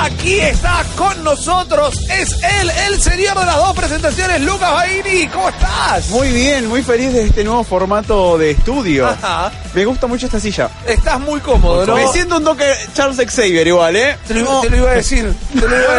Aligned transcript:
Aquí 0.00 0.38
está 0.38 0.84
con 0.96 1.24
nosotros, 1.24 1.98
es 2.08 2.32
él, 2.60 2.70
el 2.86 3.02
señor 3.02 3.36
de 3.36 3.44
las 3.46 3.56
dos 3.56 3.76
presentaciones, 3.76 4.40
Lucas 4.42 4.72
Baini. 4.72 5.26
¿Cómo 5.26 5.48
estás? 5.48 6.08
Muy 6.10 6.30
bien, 6.30 6.68
muy 6.68 6.84
feliz 6.84 7.12
de 7.12 7.24
este 7.24 7.42
nuevo 7.42 7.64
formato 7.64 8.38
de 8.38 8.52
estudio. 8.52 9.08
Ajá. 9.08 9.50
Me 9.74 9.84
gusta 9.84 10.06
mucho 10.06 10.26
esta 10.26 10.38
silla. 10.38 10.70
Estás 10.86 11.18
muy 11.18 11.40
cómodo, 11.40 11.84
¿no? 11.84 11.96
Me 11.96 12.06
siento 12.12 12.36
un 12.36 12.44
toque 12.44 12.72
Charles 12.94 13.18
Xavier 13.28 13.66
igual, 13.66 13.96
¿eh? 13.96 14.16
Te 14.28 14.34
lo, 14.34 14.60
te 14.60 14.70
lo 14.70 14.76
iba 14.76 14.90
a 14.92 14.94
decir. 14.94 15.34
Te 15.52 15.60
lo 15.68 15.76
iba 15.76 15.96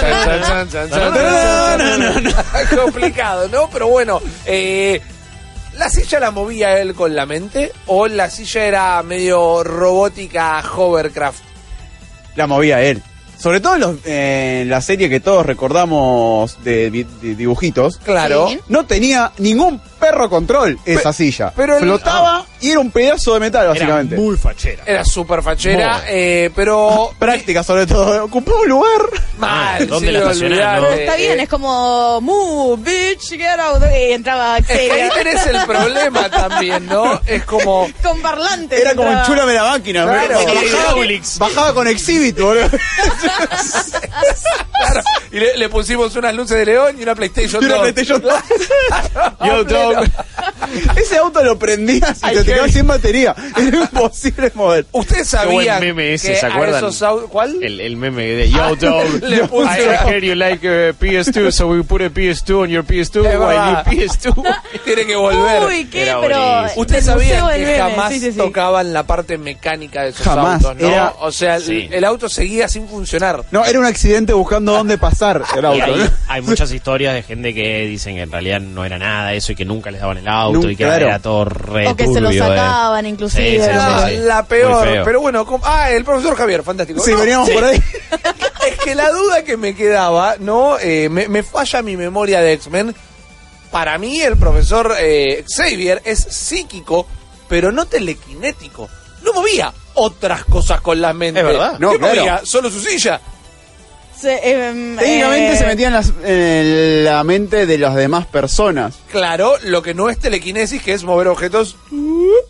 a 0.00 0.64
decir. 0.64 2.34
Complicado, 2.82 3.48
¿no? 3.48 3.68
Pero 3.68 3.88
bueno, 3.88 4.22
eh, 4.46 5.02
¿la 5.74 5.90
silla 5.90 6.18
la 6.18 6.30
movía 6.30 6.78
él 6.78 6.94
con 6.94 7.14
la 7.14 7.26
mente 7.26 7.72
o 7.86 8.08
la 8.08 8.30
silla 8.30 8.64
era 8.64 9.02
medio 9.02 9.62
robótica 9.62 10.64
hovercraft? 10.74 11.42
La 12.36 12.46
movía 12.46 12.80
él. 12.80 13.02
Sobre 13.44 13.60
todo 13.60 13.74
en, 13.74 13.80
los- 13.82 13.96
eh, 14.06 14.60
en 14.62 14.70
la 14.70 14.80
serie 14.80 15.10
que 15.10 15.20
todos 15.20 15.44
recordamos 15.44 16.56
de, 16.64 17.04
dibujitos. 17.20 17.98
Claro. 17.98 18.48
Sí. 18.48 18.58
No 18.68 18.86
tenía 18.86 19.32
ningún 19.36 19.78
perro 20.00 20.30
control 20.30 20.78
esa 20.86 21.12
silla. 21.12 21.52
pero 21.54 21.74
el- 21.76 21.82
Flotaba 21.82 22.43
y 22.66 22.70
era 22.70 22.80
un 22.80 22.90
pedazo 22.90 23.34
de 23.34 23.40
metal, 23.40 23.68
básicamente. 23.68 24.14
Era 24.14 24.22
muy 24.24 24.36
fachera. 24.36 24.82
Era 24.86 25.04
súper 25.04 25.42
fachera, 25.42 25.92
Muy. 25.98 26.02
eh, 26.08 26.50
pero... 26.54 27.10
Práctica, 27.18 27.62
sobre 27.62 27.86
todo. 27.86 28.24
Ocupaba 28.24 28.60
un 28.60 28.68
lugar. 28.68 29.02
Mal, 29.38 29.86
¿Dónde 29.86 30.06
sí, 30.08 30.12
la 30.12 30.18
estacionás, 30.20 30.58
no? 30.80 30.86
olvidate. 30.88 31.04
Está 31.04 31.16
bien, 31.16 31.40
es 31.40 31.48
como 31.48 32.20
Move, 32.20 32.82
bitch, 32.82 33.30
get 33.30 33.58
out. 33.58 33.82
Y 33.92 34.12
entraba 34.12 34.58
Es 34.58 34.66
que 34.66 34.92
ahí 34.92 35.10
tenés 35.14 35.46
el 35.46 35.60
problema 35.66 36.30
también, 36.30 36.86
¿no? 36.86 37.20
Es 37.26 37.44
como... 37.44 37.88
Con 38.02 38.20
parlantes. 38.22 38.80
Era 38.80 38.94
como 38.94 39.08
entraba. 39.08 39.26
enchúlame 39.26 39.52
la 39.54 39.64
máquina. 39.64 40.04
Claro. 40.04 40.34
Bajaba- 40.40 40.94
Sí, 41.04 41.38
bajaba, 41.38 41.74
con 41.74 41.86
Exhibit, 41.88 42.38
boludo. 42.40 42.68
Claro, 44.78 45.00
y 45.32 45.38
le, 45.40 45.56
le 45.56 45.68
pusimos 45.68 46.14
unas 46.16 46.34
luces 46.34 46.56
de 46.56 46.66
león 46.66 46.96
y 46.98 47.02
una 47.02 47.14
PlayStation 47.14 47.62
Y 47.62 47.66
una 47.66 47.74
2. 47.76 47.82
PlayStation 47.82 48.22
2. 48.22 48.34
Yo, 49.46 49.64
dog. 49.64 50.04
Ese 50.96 51.16
auto 51.18 51.42
lo 51.42 51.58
prendías 51.58 52.18
y 52.22 52.26
Ay, 52.26 52.36
te, 52.36 52.44
quedabas 52.44 52.70
sin 52.72 52.86
batería. 52.86 53.34
Era 53.56 53.78
imposible 53.78 54.50
mover. 54.54 54.86
Ustedes 54.92 55.30
Qué 55.30 55.36
buen 55.46 55.66
sabían 55.66 55.80
meme 55.80 56.14
ese, 56.14 56.32
que 56.32 56.36
¿se 56.36 56.46
acuerdan? 56.46 56.84
esos 56.86 57.22
¿Cuál? 57.30 57.62
El, 57.62 57.80
el 57.80 57.96
meme 57.96 58.24
de 58.26 58.50
Yo 58.50 58.76
dog, 58.76 59.04
Le 59.22 59.44
puso- 59.48 59.64
I 59.66 60.08
heard 60.10 60.22
you 60.24 60.34
like 60.34 60.66
uh, 60.66 60.92
PS2, 60.98 61.50
so 61.52 61.68
we 61.68 61.82
put 61.82 62.02
a 62.02 62.10
PS2 62.10 62.62
on 62.62 62.68
your 62.70 62.84
PS2 62.84 63.26
Es 63.26 63.38
while 63.38 63.54
you 63.94 64.02
PS2. 64.06 64.56
Tiene 64.84 65.06
que 65.06 65.16
volver. 65.16 65.64
Uy, 65.64 65.84
qué, 65.86 66.02
Era 66.02 66.20
pero. 66.20 66.64
Ustedes 66.76 67.04
sabían 67.06 67.48
que 67.50 67.58
meme, 67.58 67.78
jamás 67.78 68.12
sí, 68.12 68.20
sí, 68.20 68.32
sí. 68.32 68.38
tocaban 68.38 68.92
la 68.92 69.04
parte 69.04 69.38
mecánica 69.38 70.02
de 70.02 70.10
esos 70.10 70.24
Jamás, 70.26 70.64
autos, 70.64 70.82
¿no? 70.82 70.88
era- 70.88 71.14
O 71.20 71.30
sea, 71.32 71.56
el- 71.56 71.62
Sí. 71.64 71.88
el, 71.90 72.04
auto 72.04 72.28
seguía 72.28 72.68
sin 72.68 72.86
funcionar. 72.88 73.42
No, 73.50 73.64
era 73.64 73.78
un 73.78 73.86
accidente 73.86 74.32
buscando 74.32 74.72
dónde 74.72 74.98
pasar 74.98 75.42
el 75.56 75.62
Y 75.62 75.66
auto. 75.66 75.84
hay, 75.94 76.10
hay 76.28 76.42
muchas 76.42 76.70
historias 76.72 77.14
de 77.14 77.22
gente 77.22 77.54
que 77.54 77.86
dicen 77.86 78.16
que 78.16 78.22
en 78.22 78.30
realidad 78.32 78.60
no 78.60 78.84
era 78.84 78.98
nada 78.98 79.32
eso 79.34 79.52
y 79.52 79.54
que 79.54 79.64
nunca 79.64 79.90
les 79.90 80.00
daban 80.00 80.18
el 80.18 80.28
auto 80.28 80.63
Y 80.70 80.76
que 80.76 80.84
claro. 80.84 81.06
era 81.06 81.18
todo 81.18 81.44
re 81.44 81.88
O 81.88 81.96
que 81.96 82.06
se 82.06 82.20
lo 82.20 82.30
eh. 82.30 82.38
sacaban, 82.38 83.06
inclusive. 83.06 83.42
Sí, 83.44 83.56
sí, 83.56 83.62
Era 83.62 84.06
sí, 84.08 84.14
sí. 84.14 84.20
la 84.22 84.44
peor. 84.44 85.02
Pero 85.04 85.20
bueno, 85.20 85.46
ah, 85.62 85.90
el 85.90 86.04
profesor 86.04 86.36
Javier, 86.36 86.62
fantástico. 86.62 87.02
Sí, 87.02 87.12
No, 87.12 87.18
veníamos 87.18 87.50
por 87.50 87.64
ahí. 87.64 87.80
Es 88.66 88.78
que 88.78 88.94
la 88.94 89.10
duda 89.10 89.44
que 89.44 89.58
me 89.58 89.74
quedaba, 89.74 90.36
¿no? 90.38 90.78
Eh, 90.78 91.10
me, 91.10 91.28
me 91.28 91.42
falla 91.42 91.82
mi 91.82 91.98
memoria 91.98 92.40
de 92.40 92.54
X-Men. 92.54 92.94
Para 93.70 93.98
mí, 93.98 94.22
el 94.22 94.38
profesor 94.38 94.94
eh, 94.98 95.44
Xavier 95.54 96.00
es 96.04 96.18
psíquico, 96.20 97.06
pero 97.48 97.72
no 97.72 97.84
telequinético. 97.86 98.88
No 99.22 99.32
movía 99.34 99.72
otras 99.94 100.44
cosas 100.44 100.80
con 100.80 101.00
la 101.00 101.12
mente. 101.12 101.40
Es 101.40 101.46
verdad. 101.46 101.78
No, 101.78 101.92
¿Qué 101.92 101.98
claro. 101.98 102.20
movía? 102.20 102.40
Solo 102.44 102.70
su 102.70 102.80
silla. 102.80 103.20
Se- 104.20 104.68
em, 104.68 104.96
Técnicamente 104.96 105.52
eh, 105.52 105.56
se 105.56 105.66
metía 105.66 105.86
en, 105.88 105.92
las- 105.92 106.12
en 106.24 107.04
la 107.04 107.24
mente 107.24 107.66
de 107.66 107.78
las 107.78 107.94
demás 107.94 108.26
personas. 108.26 108.94
Claro, 109.10 109.54
lo 109.64 109.82
que 109.82 109.92
no 109.94 110.08
es 110.08 110.18
telequinesis, 110.18 110.82
que 110.82 110.92
es 110.92 111.04
mover 111.04 111.28
objetos 111.28 111.76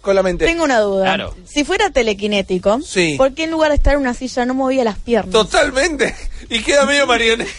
con 0.01 0.15
la 0.15 0.23
mente. 0.23 0.45
Tengo 0.45 0.65
una 0.65 0.81
duda. 0.81 1.05
Claro. 1.05 1.35
Si 1.47 1.65
fuera 1.65 1.91
telequinético, 1.91 2.81
Sí. 2.83 3.15
¿por 3.17 3.33
qué 3.35 3.45
en 3.45 3.51
lugar 3.51 3.71
de 3.71 3.77
estar 3.77 3.95
en 3.95 4.01
una 4.01 4.15
silla 4.15 4.45
no 4.45 4.55
movía 4.55 4.85
las 4.85 4.99
piernas? 4.99 5.33
Totalmente. 5.33 6.15
Y 6.51 6.61
queda 6.63 6.85
medio 6.87 7.07
marioneta. 7.07 7.51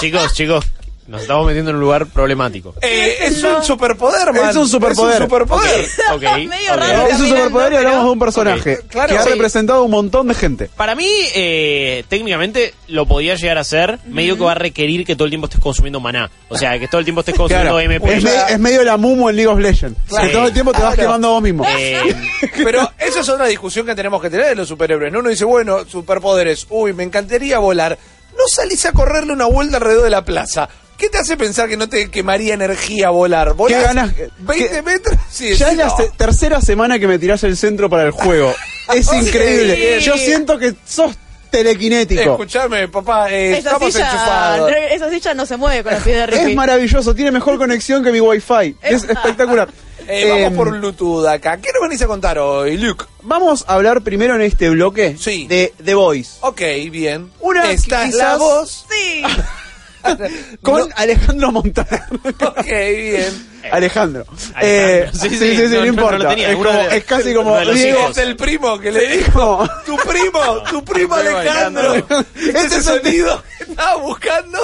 Chicos, 0.00 0.34
chicos, 0.34 0.64
nos 1.12 1.20
estamos 1.22 1.46
metiendo 1.46 1.70
en 1.70 1.76
un 1.76 1.82
lugar 1.82 2.06
problemático. 2.06 2.74
Eh, 2.80 3.16
es 3.20 3.42
un 3.44 3.62
superpoder, 3.62 4.32
man. 4.32 4.48
Es 4.50 4.56
un 4.56 4.66
superpoder. 4.66 5.14
Es 5.14 5.20
un 5.20 5.26
superpoder. 5.26 5.86
Medio 6.48 6.72
ok. 6.72 6.78
raro. 6.78 7.06
Es 7.06 7.20
un 7.20 7.28
superpoder 7.28 7.72
y 7.72 7.76
pero- 7.76 7.88
hablamos 7.88 8.04
de 8.06 8.10
un 8.12 8.18
personaje 8.18 8.78
Ok, 8.78 8.86
claro, 8.88 9.08
que 9.14 9.18
ha 9.18 9.24
representado 9.26 9.80
a 9.80 9.82
un 9.82 9.90
montón 9.90 10.26
de 10.28 10.34
gente. 10.34 10.70
Para 10.74 10.94
mí, 10.94 11.06
eh, 11.34 12.04
técnicamente 12.08 12.72
lo 12.88 13.04
podía 13.06 13.34
llegar 13.34 13.58
a 13.58 13.64
ser, 13.64 13.98
medio 14.06 14.36
que 14.38 14.44
va 14.44 14.52
a 14.52 14.56
requerir 14.56 15.04
que 15.04 15.14
todo 15.14 15.26
el 15.26 15.30
tiempo 15.30 15.46
estés 15.48 15.60
consumiendo 15.60 16.00
maná. 16.00 16.30
O 16.48 16.56
sea, 16.56 16.78
que 16.78 16.88
todo 16.88 16.98
el 16.98 17.04
tiempo 17.04 17.20
estés 17.20 17.34
consumiendo 17.36 17.74
Claro, 17.74 17.80
MP. 17.80 18.14
es, 18.16 18.22
me- 18.24 18.52
es 18.54 18.58
medio 18.58 18.82
la 18.82 18.96
mumo 18.96 19.28
en 19.28 19.36
League 19.36 19.48
of 19.52 19.58
Legends. 19.58 19.98
Claro. 20.08 20.26
Que 20.26 20.32
todo 20.32 20.46
el 20.46 20.52
tiempo 20.54 20.72
te 20.72 20.78
vas 20.82 20.94
Claro. 20.94 21.08
quemando 21.10 21.28
a 21.28 21.30
vos 21.32 21.42
mismo. 21.42 21.64
Eh, 21.68 22.00
Pero 22.64 22.90
esa 22.98 23.20
es 23.20 23.28
otra 23.28 23.46
discusión 23.46 23.84
que 23.84 23.94
tenemos 23.94 24.20
que 24.22 24.30
tener 24.30 24.46
de 24.46 24.54
los 24.54 24.66
superhéroes. 24.68 25.12
¿no? 25.12 25.18
Uno 25.18 25.28
dice, 25.28 25.44
bueno, 25.44 25.84
superpoderes, 25.86 26.66
uy, 26.70 26.92
me 26.94 27.02
encantaría 27.02 27.58
volar. 27.58 27.98
No 28.32 28.44
salís 28.48 28.86
a 28.86 28.92
correrle 28.92 29.34
una 29.34 29.44
vuelta 29.44 29.76
alrededor 29.76 30.04
de 30.04 30.10
la 30.10 30.24
plaza. 30.24 30.66
¿Qué 30.96 31.08
te 31.08 31.18
hace 31.18 31.36
pensar 31.36 31.68
que 31.68 31.76
no 31.76 31.88
te 31.88 32.10
quemaría 32.10 32.54
energía 32.54 33.10
volar? 33.10 33.54
¿Volás 33.54 33.80
¿Qué 33.80 33.84
ganas? 33.86 34.12
20 34.38 34.68
¿Qué- 34.70 34.82
metros? 34.82 35.16
Sí, 35.30 35.54
Ya 35.56 35.66
sí, 35.66 35.72
es 35.72 35.76
la 35.78 35.96
se- 35.96 36.10
tercera 36.16 36.60
semana 36.60 36.98
que 36.98 37.08
me 37.08 37.18
tirás 37.18 37.42
el 37.44 37.56
centro 37.56 37.90
para 37.90 38.04
el 38.04 38.10
juego. 38.12 38.54
Es 38.94 39.12
increíble. 39.12 40.00
Yo 40.00 40.16
siento 40.16 40.58
que 40.58 40.74
sos 40.84 41.14
telequinético. 41.50 42.20
Escuchame, 42.32 42.88
papá, 42.88 43.30
eh, 43.30 43.52
Esa 43.58 43.70
estamos 43.70 43.92
silla, 43.92 44.06
enchufados. 44.10 44.72
esa 44.90 45.10
silla 45.10 45.34
no 45.34 45.46
se 45.46 45.56
mueve 45.56 45.82
con 45.84 45.92
los 45.94 46.02
pies 46.02 46.16
de 46.16 46.26
Ricky. 46.26 46.50
Es 46.50 46.56
maravilloso, 46.56 47.14
tiene 47.14 47.30
mejor 47.30 47.58
conexión 47.58 48.02
que 48.02 48.10
mi 48.12 48.20
wifi. 48.20 48.76
Es 48.82 49.04
espectacular. 49.04 49.68
Eh, 50.08 50.26
vamos 50.28 50.46
Em, 50.48 50.56
por 50.56 50.70
Bluetooth 50.70 51.26
acá. 51.26 51.58
¿Qué 51.58 51.70
nos 51.72 51.82
venís 51.88 52.02
a 52.02 52.06
contar 52.08 52.38
hoy, 52.38 52.76
Luke? 52.76 53.04
Vamos 53.22 53.64
a 53.68 53.74
hablar 53.74 54.02
primero 54.02 54.34
en 54.34 54.42
este 54.42 54.68
bloque 54.70 55.16
Sí. 55.18 55.46
de 55.46 55.72
The 55.84 55.94
Voice. 55.94 56.32
Ok, 56.40 56.60
bien. 56.90 57.30
Una 57.40 57.70
Esta 57.70 58.02
es 58.04 58.14
quizás- 58.14 58.14
la 58.18 58.36
voz. 58.36 58.86
Sí. 58.90 59.22
Con 60.62 60.80
No- 60.88 60.94
Alejandro 60.96 61.52
Montana. 61.52 62.06
Ok, 62.40 62.64
bien. 62.66 63.52
Alejandro. 63.70 64.24
Alejandro. 64.54 64.62
Eh, 64.62 65.10
Sí, 65.12 65.28
sí, 65.30 65.38
sí, 65.38 65.56
no, 65.56 65.62
no, 65.62 65.68
no, 65.68 65.80
no 65.80 65.86
importa. 65.86 66.32
es, 66.34 66.56
Uno 66.56 66.68
como- 66.70 66.82
de- 66.88 66.96
es 66.96 67.04
casi 67.04 67.34
como 67.34 67.60
Diego. 67.60 68.08
Es 68.10 68.18
el 68.18 68.36
primo 68.36 68.78
que 68.78 68.90
le 68.92 69.06
dijo. 69.16 69.68
Tu 69.86 69.96
primo, 69.96 70.62
tu 70.70 70.84
primo 70.84 71.14
Alejandro. 71.14 71.92
Alejandro. 71.92 72.24
Este 72.36 72.82
sonido 72.82 73.42
que 73.58 73.64
estaba 73.64 73.96
buscando. 73.96 74.58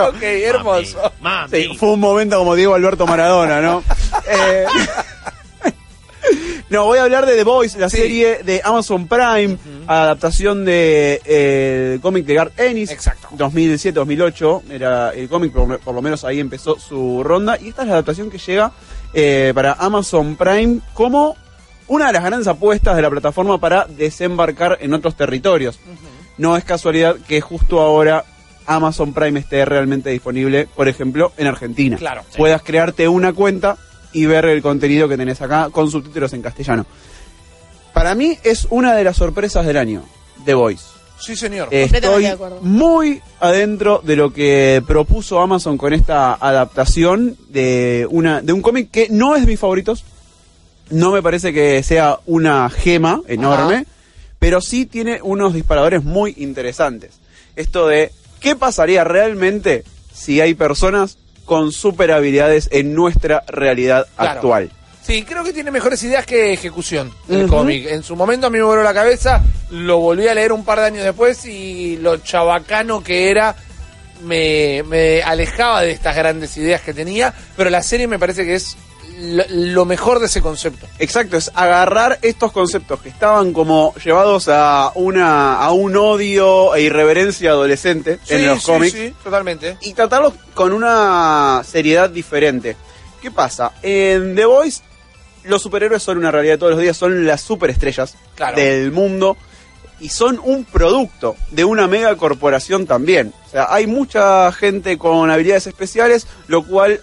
Ok, 0.00 0.22
hermoso. 0.22 1.12
Mami. 1.20 1.50
Sí, 1.50 1.76
fue 1.78 1.90
un 1.90 2.00
momento 2.00 2.38
como 2.38 2.54
Diego 2.54 2.74
Alberto 2.74 3.06
Maradona, 3.06 3.60
¿no? 3.60 3.82
Eh, 4.26 4.66
no, 6.72 6.84
voy 6.86 6.98
a 6.98 7.04
hablar 7.04 7.26
de 7.26 7.36
The 7.36 7.44
Voice, 7.44 7.78
la 7.78 7.88
Sí. 7.88 7.98
serie 7.98 8.42
de 8.42 8.60
Amazon 8.64 9.06
Prime, 9.06 9.56
adaptación 9.86 10.64
de 10.64 11.20
eh, 11.24 11.92
el 11.94 12.00
cómic 12.00 12.24
de 12.26 12.34
Garth 12.34 12.58
Ennis. 12.58 12.90
Exacto. 12.90 13.28
2007-2008 13.36 14.62
era 14.70 15.10
el 15.10 15.28
cómic, 15.28 15.52
por, 15.52 15.78
por 15.80 15.94
lo 15.94 16.02
menos 16.02 16.24
ahí 16.24 16.40
empezó 16.40 16.78
su 16.78 17.22
ronda. 17.22 17.58
Y 17.60 17.68
esta 17.68 17.82
es 17.82 17.88
la 17.88 17.94
adaptación 17.94 18.30
que 18.30 18.38
llega 18.38 18.72
eh, 19.14 19.52
para 19.54 19.74
Amazon 19.74 20.36
Prime 20.36 20.80
como 20.94 21.36
una 21.88 22.06
de 22.06 22.12
las 22.14 22.24
grandes 22.24 22.48
apuestas 22.48 22.96
de 22.96 23.02
la 23.02 23.10
plataforma 23.10 23.58
para 23.58 23.86
desembarcar 23.86 24.78
en 24.80 24.94
otros 24.94 25.16
territorios. 25.16 25.78
No 26.38 26.56
es 26.56 26.64
casualidad 26.64 27.16
que 27.28 27.40
justo 27.40 27.80
ahora 27.80 28.24
Amazon 28.66 29.12
Prime 29.12 29.38
esté 29.40 29.64
realmente 29.64 30.08
disponible, 30.10 30.68
por 30.74 30.88
ejemplo, 30.88 31.32
en 31.36 31.46
Argentina. 31.48 31.96
Claro, 31.98 32.22
sí. 32.30 32.38
Puedas 32.38 32.62
crearte 32.62 33.08
una 33.08 33.32
cuenta 33.32 33.76
y 34.12 34.26
ver 34.26 34.44
el 34.46 34.62
contenido 34.62 35.08
que 35.08 35.16
tenés 35.16 35.40
acá 35.40 35.70
con 35.70 35.90
subtítulos 35.90 36.32
en 36.32 36.42
castellano. 36.42 36.86
Para 37.92 38.14
mí 38.14 38.38
es 38.42 38.66
una 38.70 38.94
de 38.94 39.04
las 39.04 39.16
sorpresas 39.16 39.66
del 39.66 39.76
año, 39.76 40.04
The 40.44 40.54
Voice. 40.54 40.84
Sí, 41.22 41.36
señor. 41.36 41.68
Estoy 41.70 42.24
de 42.24 42.36
muy 42.62 43.22
adentro 43.38 44.00
de 44.02 44.16
lo 44.16 44.32
que 44.32 44.82
propuso 44.84 45.40
Amazon 45.40 45.78
con 45.78 45.92
esta 45.92 46.34
adaptación 46.34 47.36
de 47.48 48.08
una 48.10 48.40
de 48.40 48.52
un 48.52 48.60
cómic 48.60 48.90
que 48.90 49.08
no 49.08 49.36
es 49.36 49.42
de 49.42 49.46
mis 49.46 49.60
favoritos. 49.60 50.04
No 50.90 51.12
me 51.12 51.22
parece 51.22 51.52
que 51.52 51.80
sea 51.84 52.18
una 52.26 52.68
gema 52.70 53.22
enorme, 53.28 53.74
Ajá. 53.74 53.84
pero 54.40 54.60
sí 54.60 54.84
tiene 54.84 55.20
unos 55.22 55.54
disparadores 55.54 56.02
muy 56.02 56.34
interesantes. 56.38 57.12
Esto 57.54 57.86
de 57.86 58.10
qué 58.40 58.56
pasaría 58.56 59.04
realmente 59.04 59.84
si 60.12 60.40
hay 60.40 60.54
personas 60.54 61.18
con 61.44 61.72
super 61.72 62.12
habilidades 62.12 62.68
en 62.72 62.94
nuestra 62.94 63.42
realidad 63.48 64.06
Claro. 64.16 64.30
actual. 64.32 64.70
Sí, 65.02 65.24
creo 65.24 65.42
que 65.42 65.52
tiene 65.52 65.72
mejores 65.72 66.00
ideas 66.04 66.24
que 66.24 66.52
ejecución 66.52 67.12
el 67.28 67.48
cómic. 67.48 67.86
En 67.88 68.04
su 68.04 68.14
momento 68.14 68.46
a 68.46 68.50
mí 68.50 68.58
me 68.58 68.64
voló 68.64 68.84
la 68.84 68.94
cabeza, 68.94 69.42
lo 69.70 69.98
volví 69.98 70.28
a 70.28 70.34
leer 70.34 70.52
un 70.52 70.64
par 70.64 70.78
de 70.78 70.86
años 70.86 71.02
después 71.04 71.44
y 71.44 71.96
lo 71.96 72.18
chabacano 72.18 73.02
que 73.02 73.28
era 73.30 73.56
me, 74.22 74.84
me 74.84 75.20
alejaba 75.22 75.82
de 75.82 75.90
estas 75.90 76.14
grandes 76.14 76.56
ideas 76.56 76.80
que 76.82 76.94
tenía, 76.94 77.34
pero 77.56 77.68
la 77.70 77.82
serie 77.82 78.06
me 78.06 78.20
parece 78.20 78.44
que 78.44 78.54
es 78.54 78.76
lo, 79.18 79.44
lo 79.48 79.84
mejor 79.84 80.18
de 80.20 80.26
ese 80.26 80.40
concepto. 80.42 80.86
Exacto, 80.98 81.36
es 81.36 81.50
agarrar 81.54 82.18
estos 82.22 82.52
conceptos 82.52 83.00
que 83.00 83.08
estaban 83.08 83.52
como 83.52 83.94
llevados 84.04 84.48
a 84.48 84.92
una 84.94 85.56
a 85.56 85.72
un 85.72 85.96
odio 85.96 86.74
e 86.74 86.82
irreverencia 86.82 87.50
adolescente 87.50 88.18
en 88.28 88.46
los 88.46 88.60
sí, 88.60 88.66
cómics 88.66 88.92
sí, 88.92 89.14
totalmente. 89.22 89.76
y 89.82 89.92
tratarlos 89.94 90.34
con 90.54 90.72
una 90.72 91.62
seriedad 91.64 92.10
diferente. 92.10 92.76
¿Qué 93.20 93.30
pasa? 93.30 93.72
En 93.82 94.34
The 94.34 94.44
Voice 94.44 94.82
los 95.44 95.60
superhéroes 95.62 96.02
son 96.02 96.18
una 96.18 96.30
realidad 96.30 96.54
de 96.54 96.58
todos 96.58 96.72
los 96.72 96.80
días, 96.80 96.96
son 96.96 97.26
las 97.26 97.40
superestrellas 97.40 98.14
Claro. 98.36 98.56
del 98.56 98.92
mundo 98.92 99.36
y 99.98 100.08
son 100.08 100.40
un 100.42 100.64
producto 100.64 101.36
de 101.50 101.64
una 101.64 101.86
mega 101.88 102.14
corporación 102.16 102.86
también. 102.86 103.32
O 103.46 103.50
sea, 103.50 103.66
hay 103.70 103.86
mucha 103.86 104.50
gente 104.52 104.98
con 104.98 105.30
habilidades 105.30 105.66
especiales, 105.68 106.26
lo 106.48 106.64
cual 106.64 107.00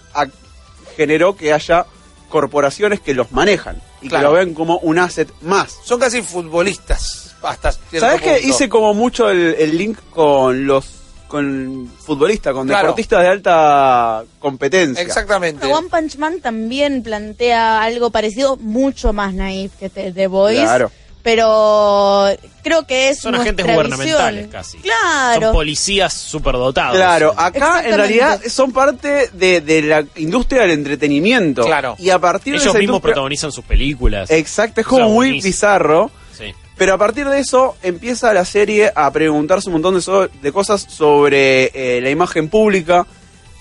generó 0.97 1.35
que 1.35 1.53
haya 1.53 1.85
corporaciones 2.29 2.99
que 3.01 3.13
los 3.13 3.31
manejan 3.33 3.81
y 4.01 4.07
Claro. 4.07 4.29
que 4.29 4.39
lo 4.39 4.45
ven 4.45 4.53
como 4.53 4.77
un 4.79 4.97
asset 4.99 5.29
más. 5.41 5.77
Son 5.83 5.99
casi 5.99 6.21
futbolistas. 6.21 7.35
Hasta 7.41 7.71
¿Sabes 7.71 8.21
que 8.21 8.39
hice 8.41 8.67
como 8.69 8.93
mucho 8.93 9.29
el, 9.29 9.55
el 9.57 9.77
link 9.77 9.97
con 10.11 10.65
los 10.65 10.95
con 11.27 11.87
futbolistas, 11.99 12.53
con 12.53 12.67
Claro. 12.67 12.87
deportistas 12.87 13.21
de 13.21 13.27
alta 13.27 14.23
competencia? 14.39 15.01
Exactamente. 15.03 15.65
One 15.67 15.87
Punch 15.87 16.17
Man 16.17 16.39
también 16.41 17.03
plantea 17.03 17.81
algo 17.83 18.09
parecido, 18.09 18.57
mucho 18.57 19.13
más 19.13 19.33
naif 19.35 19.73
que 19.79 19.89
The, 19.89 20.11
The 20.11 20.27
Voice. 20.27 20.61
Claro. 20.63 20.91
Pero 21.21 22.27
creo 22.63 22.83
que 22.87 23.09
es 23.09 23.19
Son 23.19 23.35
agentes 23.35 23.65
gubernamentales 23.65 24.45
visión. 24.45 24.51
casi. 24.51 24.77
Claro. 24.79 25.41
Son 25.47 25.53
policías 25.53 26.13
superdotados. 26.13 26.95
Claro, 26.95 27.33
acá 27.37 27.83
en 27.85 27.95
realidad 27.95 28.41
son 28.47 28.71
parte 28.71 29.29
de, 29.33 29.61
de 29.61 29.81
la 29.81 30.05
industria 30.15 30.61
del 30.61 30.71
entretenimiento. 30.71 31.63
Claro. 31.65 31.95
Y 31.99 32.09
a 32.09 32.19
partir 32.19 32.53
de 32.53 32.57
Ellos 32.59 32.67
mismos 32.73 32.83
industria- 32.83 33.01
protagonizan 33.13 33.51
sus 33.51 33.65
películas. 33.65 34.31
Exacto, 34.31 34.81
es 34.81 34.87
O 34.87 34.89
sea, 34.89 34.99
como 34.99 35.13
muy 35.13 35.27
buenísimo. 35.27 35.49
bizarro. 35.49 36.11
Sí. 36.37 36.53
Pero 36.77 36.93
a 36.93 36.97
partir 36.97 37.27
de 37.27 37.39
eso 37.39 37.75
empieza 37.83 38.33
la 38.33 38.45
serie 38.45 38.91
a 38.95 39.11
preguntarse 39.11 39.67
un 39.67 39.73
montón 39.73 39.95
de, 39.95 40.01
so- 40.01 40.27
de 40.29 40.51
cosas 40.53 40.85
sobre 40.89 41.65
eh, 41.73 41.99
la 42.01 42.09
imagen 42.09 42.47
pública, 42.47 43.05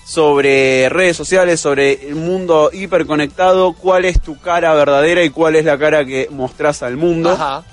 sobre 0.09 0.89
redes 0.89 1.15
sociales, 1.15 1.59
sobre 1.59 2.07
el 2.07 2.15
mundo 2.15 2.71
hiperconectado, 2.73 3.73
cuál 3.73 4.05
es 4.05 4.19
tu 4.19 4.39
cara 4.39 4.73
verdadera 4.73 5.23
y 5.23 5.29
cuál 5.29 5.55
es 5.55 5.65
la 5.65 5.77
cara 5.77 6.03
que 6.03 6.27
mostrás 6.31 6.81
al 6.81 6.97
mundo. 6.97 7.29
Ajá. 7.29 7.63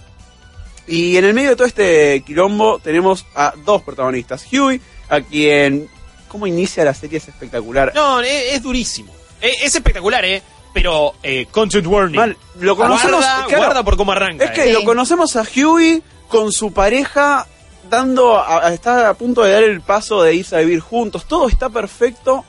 Y 0.87 1.17
en 1.17 1.25
el 1.25 1.33
medio 1.33 1.51
de 1.51 1.57
todo 1.57 1.67
este 1.67 2.23
quilombo 2.27 2.79
tenemos 2.79 3.25
a 3.35 3.55
dos 3.65 3.81
protagonistas. 3.81 4.47
Huey, 4.53 4.83
a 5.09 5.23
quien... 5.23 5.89
¿Cómo 6.29 6.47
inicia 6.47 6.85
la 6.85 6.93
serie? 6.93 7.17
Es 7.17 7.27
espectacular. 7.27 7.93
No, 7.95 8.21
es, 8.21 8.53
es 8.53 8.63
durísimo. 8.63 9.15
Es, 9.41 9.63
es 9.63 9.75
espectacular, 9.75 10.23
¿eh? 10.27 10.43
Pero, 10.75 11.15
eh, 11.23 11.47
content 11.51 11.87
warning. 11.87 12.17
Mal, 12.17 12.37
lo 12.61 12.77
conocemos... 12.77 13.21
Guarda, 13.21 13.47
claro, 13.47 13.65
guarda 13.65 13.83
por 13.83 13.97
cómo 13.97 14.13
arranca. 14.13 14.45
Es 14.45 14.51
que 14.51 14.69
¿eh? 14.69 14.73
lo 14.75 14.85
conocemos 14.85 15.37
a 15.37 15.43
Huey 15.43 16.03
con 16.29 16.53
su 16.53 16.71
pareja 16.75 17.47
dando, 17.89 18.39
a- 18.39 18.73
está 18.73 19.09
a 19.09 19.15
punto 19.15 19.43
de 19.43 19.53
dar 19.53 19.63
el 19.65 19.81
paso 19.81 20.23
de 20.23 20.35
irse 20.35 20.57
a 20.57 20.61
vivir 20.61 20.81
juntos, 20.81 21.27
todo 21.27 21.49
está 21.49 21.69
perfecto 21.69 22.45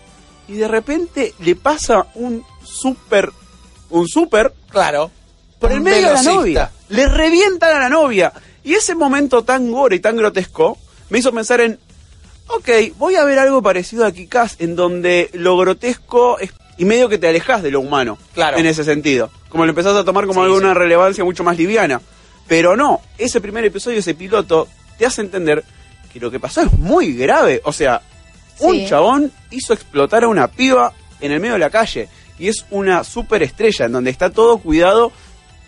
y 0.47 0.53
de 0.53 0.67
repente 0.67 1.33
le 1.39 1.55
pasa 1.55 2.07
un 2.15 2.43
súper, 2.63 3.31
un 3.89 4.07
súper 4.07 4.53
Claro. 4.69 5.11
por 5.59 5.71
el 5.71 5.81
medio 5.81 6.07
de 6.07 6.13
la 6.13 6.23
novia, 6.23 6.71
le 6.89 7.07
revientan 7.07 7.75
a 7.75 7.79
la 7.79 7.89
novia 7.89 8.31
y 8.63 8.73
ese 8.73 8.95
momento 8.95 9.43
tan 9.43 9.71
gore 9.71 9.95
y 9.97 9.99
tan 9.99 10.15
grotesco 10.17 10.77
me 11.09 11.19
hizo 11.19 11.31
pensar 11.31 11.61
en, 11.61 11.79
ok, 12.47 12.69
voy 12.97 13.15
a 13.15 13.23
ver 13.25 13.39
algo 13.39 13.61
parecido 13.61 14.05
a 14.05 14.11
Kikaz 14.11 14.55
en 14.59 14.75
donde 14.75 15.29
lo 15.33 15.57
grotesco 15.57 16.39
es 16.39 16.51
y 16.79 16.85
medio 16.85 17.09
que 17.09 17.17
te 17.17 17.27
alejas 17.27 17.63
de 17.63 17.71
lo 17.71 17.79
humano. 17.79 18.19
Claro. 18.35 18.57
En 18.57 18.67
ese 18.67 18.83
sentido. 18.83 19.31
Como 19.49 19.65
lo 19.65 19.71
empezás 19.71 19.95
a 19.95 20.03
tomar 20.03 20.27
como 20.27 20.41
Sí, 20.41 20.45
alguna 20.45 20.73
sí. 20.73 20.77
relevancia 20.77 21.23
mucho 21.23 21.43
más 21.43 21.57
liviana. 21.57 21.99
Pero 22.47 22.75
no, 22.77 23.01
ese 23.17 23.41
primer 23.41 23.65
episodio, 23.65 23.97
ese 23.97 24.13
piloto, 24.13 24.67
te 24.97 25.05
hace 25.05 25.21
entender 25.21 25.63
que 26.11 26.19
lo 26.19 26.31
que 26.31 26.39
pasó 26.39 26.61
es 26.61 26.73
muy 26.73 27.13
grave. 27.13 27.61
O 27.65 27.71
sea, 27.73 28.01
un 28.59 28.75
Sí. 28.75 28.85
chabón 28.87 29.31
hizo 29.51 29.73
explotar 29.73 30.23
a 30.23 30.27
una 30.27 30.47
piba 30.47 30.93
en 31.21 31.31
el 31.31 31.39
medio 31.39 31.53
de 31.53 31.59
la 31.59 31.69
calle. 31.69 32.07
Y 32.39 32.47
es 32.47 32.65
una 32.69 33.03
superestrella 33.03 33.85
en 33.85 33.91
donde 33.93 34.11
está 34.11 34.29
todo 34.29 34.57
cuidado. 34.59 35.11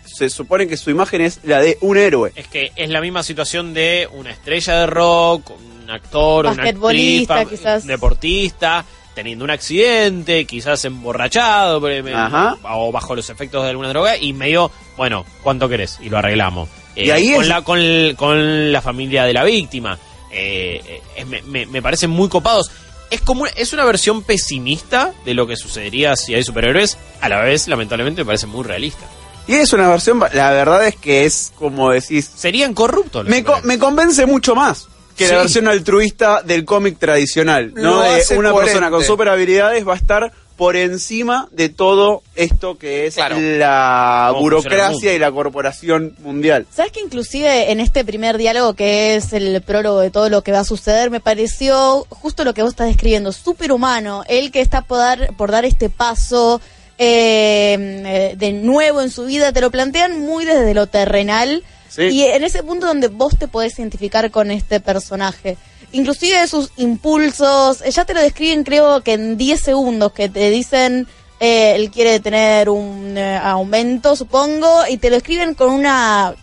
Se 0.04 0.28
supone 0.30 0.66
que 0.66 0.76
su 0.76 0.90
imagen 0.90 1.20
es 1.20 1.40
la 1.44 1.60
de 1.60 1.78
un 1.80 1.96
héroe. 1.96 2.32
Es 2.36 2.48
que 2.48 2.72
es 2.76 2.90
la 2.90 3.00
misma 3.00 3.22
situación 3.22 3.74
de 3.74 4.08
una 4.12 4.30
estrella 4.30 4.80
de 4.80 4.86
rock, 4.86 5.50
un 5.50 5.90
actor, 5.90 6.46
actriz, 6.48 7.28
quizás. 7.48 7.86
deportista, 7.86 8.84
teniendo 9.14 9.44
un 9.44 9.50
accidente, 9.50 10.44
quizás 10.46 10.84
emborrachado 10.84 11.80
Ajá. 12.14 12.56
o 12.62 12.92
bajo 12.92 13.14
los 13.14 13.28
efectos 13.30 13.62
de 13.64 13.70
alguna 13.70 13.88
droga 13.90 14.16
y 14.16 14.32
medio, 14.32 14.70
bueno, 14.96 15.24
¿cuánto 15.42 15.68
querés? 15.68 15.98
Y 16.00 16.08
lo 16.08 16.18
arreglamos. 16.18 16.68
Eh, 16.96 17.06
Y 17.06 17.10
ahí 17.10 17.32
con, 17.34 17.42
es- 17.42 17.48
la, 17.48 17.62
con, 17.62 17.78
el- 17.78 18.14
con 18.16 18.72
la 18.72 18.80
familia 18.82 19.24
de 19.24 19.32
la 19.32 19.44
víctima. 19.44 19.98
Eh, 20.32 20.80
eh, 20.86 21.02
es- 21.16 21.26
me, 21.26 21.42
me- 21.42 21.66
me 21.66 21.82
parecen 21.82 22.10
muy 22.10 22.28
copados. 22.28 22.70
Es 23.10 23.20
como 23.22 23.42
una- 23.42 23.50
es 23.56 23.72
una 23.72 23.84
versión 23.84 24.22
pesimista 24.22 25.12
de 25.24 25.34
lo 25.34 25.46
que 25.46 25.56
sucedería 25.56 26.14
si 26.16 26.34
hay 26.34 26.44
superhéroes, 26.44 26.96
a 27.20 27.28
la 27.28 27.40
vez, 27.40 27.66
lamentablemente, 27.68 28.22
me 28.22 28.26
parece 28.26 28.46
muy 28.46 28.64
realista. 28.64 29.04
Y 29.48 29.54
es 29.54 29.72
una 29.72 29.88
versión, 29.88 30.20
la 30.32 30.52
verdad 30.52 30.86
es 30.86 30.94
que 30.96 31.24
es 31.24 31.52
como 31.58 31.90
decís, 31.90 32.30
Serían 32.36 32.72
corruptos 32.74 33.24
los 33.24 33.30
me, 33.30 33.42
co- 33.42 33.56
superhéroes. 33.56 33.64
me 33.66 33.78
convence 33.78 34.26
mucho 34.26 34.54
más 34.54 34.86
que 35.16 35.26
Sí. 35.26 35.32
la 35.32 35.38
versión 35.38 35.66
altruista 35.66 36.42
del 36.42 36.64
cómic 36.64 36.98
tradicional. 36.98 37.72
¿no? 37.74 38.02
De 38.02 38.08
una 38.36 38.50
coherente. 38.50 38.52
persona 38.64 38.90
con 38.90 39.02
super 39.04 39.28
habilidades 39.28 39.86
va 39.86 39.94
a 39.94 39.96
estar 39.96 40.32
por 40.60 40.76
encima 40.76 41.48
de 41.52 41.70
todo 41.70 42.22
esto 42.36 42.76
que 42.76 43.06
es 43.06 43.14
Claro. 43.14 43.36
la 43.40 44.30
el 44.36 44.42
burocracia 44.42 45.14
y 45.14 45.18
la 45.18 45.32
corporación 45.32 46.14
mundial. 46.18 46.66
¿Sabes 46.70 46.92
que 46.92 47.00
inclusive 47.00 47.72
en 47.72 47.80
este 47.80 48.04
primer 48.04 48.36
diálogo, 48.36 48.74
que 48.74 49.16
es 49.16 49.32
el 49.32 49.62
prólogo 49.62 50.00
de 50.00 50.10
todo 50.10 50.28
lo 50.28 50.42
que 50.42 50.52
va 50.52 50.58
a 50.58 50.64
suceder, 50.64 51.08
me 51.08 51.18
pareció 51.20 52.04
justo 52.10 52.44
lo 52.44 52.52
que 52.52 52.60
vos 52.60 52.72
estás 52.72 52.88
describiendo, 52.88 53.32
súper 53.32 53.72
humano, 53.72 54.22
él 54.28 54.50
que 54.52 54.60
está 54.60 54.82
por 54.82 54.98
dar, 54.98 55.34
por 55.38 55.50
dar 55.50 55.64
este 55.64 55.88
paso 55.88 56.60
eh, 56.98 57.78
eh, 58.04 58.34
de 58.36 58.52
nuevo 58.52 59.00
en 59.00 59.10
su 59.10 59.24
vida, 59.24 59.54
te 59.54 59.62
lo 59.62 59.70
plantean 59.70 60.20
muy 60.20 60.44
desde 60.44 60.74
lo 60.74 60.88
terrenal 60.88 61.64
Sí. 61.88 62.02
y 62.02 62.22
en 62.24 62.44
ese 62.44 62.62
punto 62.62 62.86
donde 62.86 63.08
vos 63.08 63.38
te 63.38 63.48
podés 63.48 63.78
identificar 63.78 64.30
con 64.30 64.50
este 64.50 64.78
personaje. 64.78 65.56
Inclusive 65.92 66.46
sus 66.46 66.70
impulsos, 66.76 67.82
eh, 67.82 67.90
ya 67.90 68.04
te 68.04 68.14
lo 68.14 68.20
describen 68.20 68.64
creo 68.64 69.02
que 69.02 69.14
en 69.14 69.36
10 69.36 69.60
segundos, 69.60 70.12
que 70.12 70.28
te 70.28 70.50
dicen... 70.50 71.06
eh, 71.40 71.74
él 71.74 71.90
quiere 71.90 72.20
tener 72.20 72.68
un 72.68 73.16
eh, 73.16 73.38
aumento, 73.42 74.14
supongo, 74.14 74.86
y 74.88 74.98
te 74.98 75.08
lo 75.08 75.16
escriben 75.16 75.54
con 75.54 75.70
una 75.72 76.34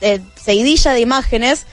eh, 0.00 0.20
seguidilla 0.34 0.92
de 0.92 1.00
imágenes 1.00 1.66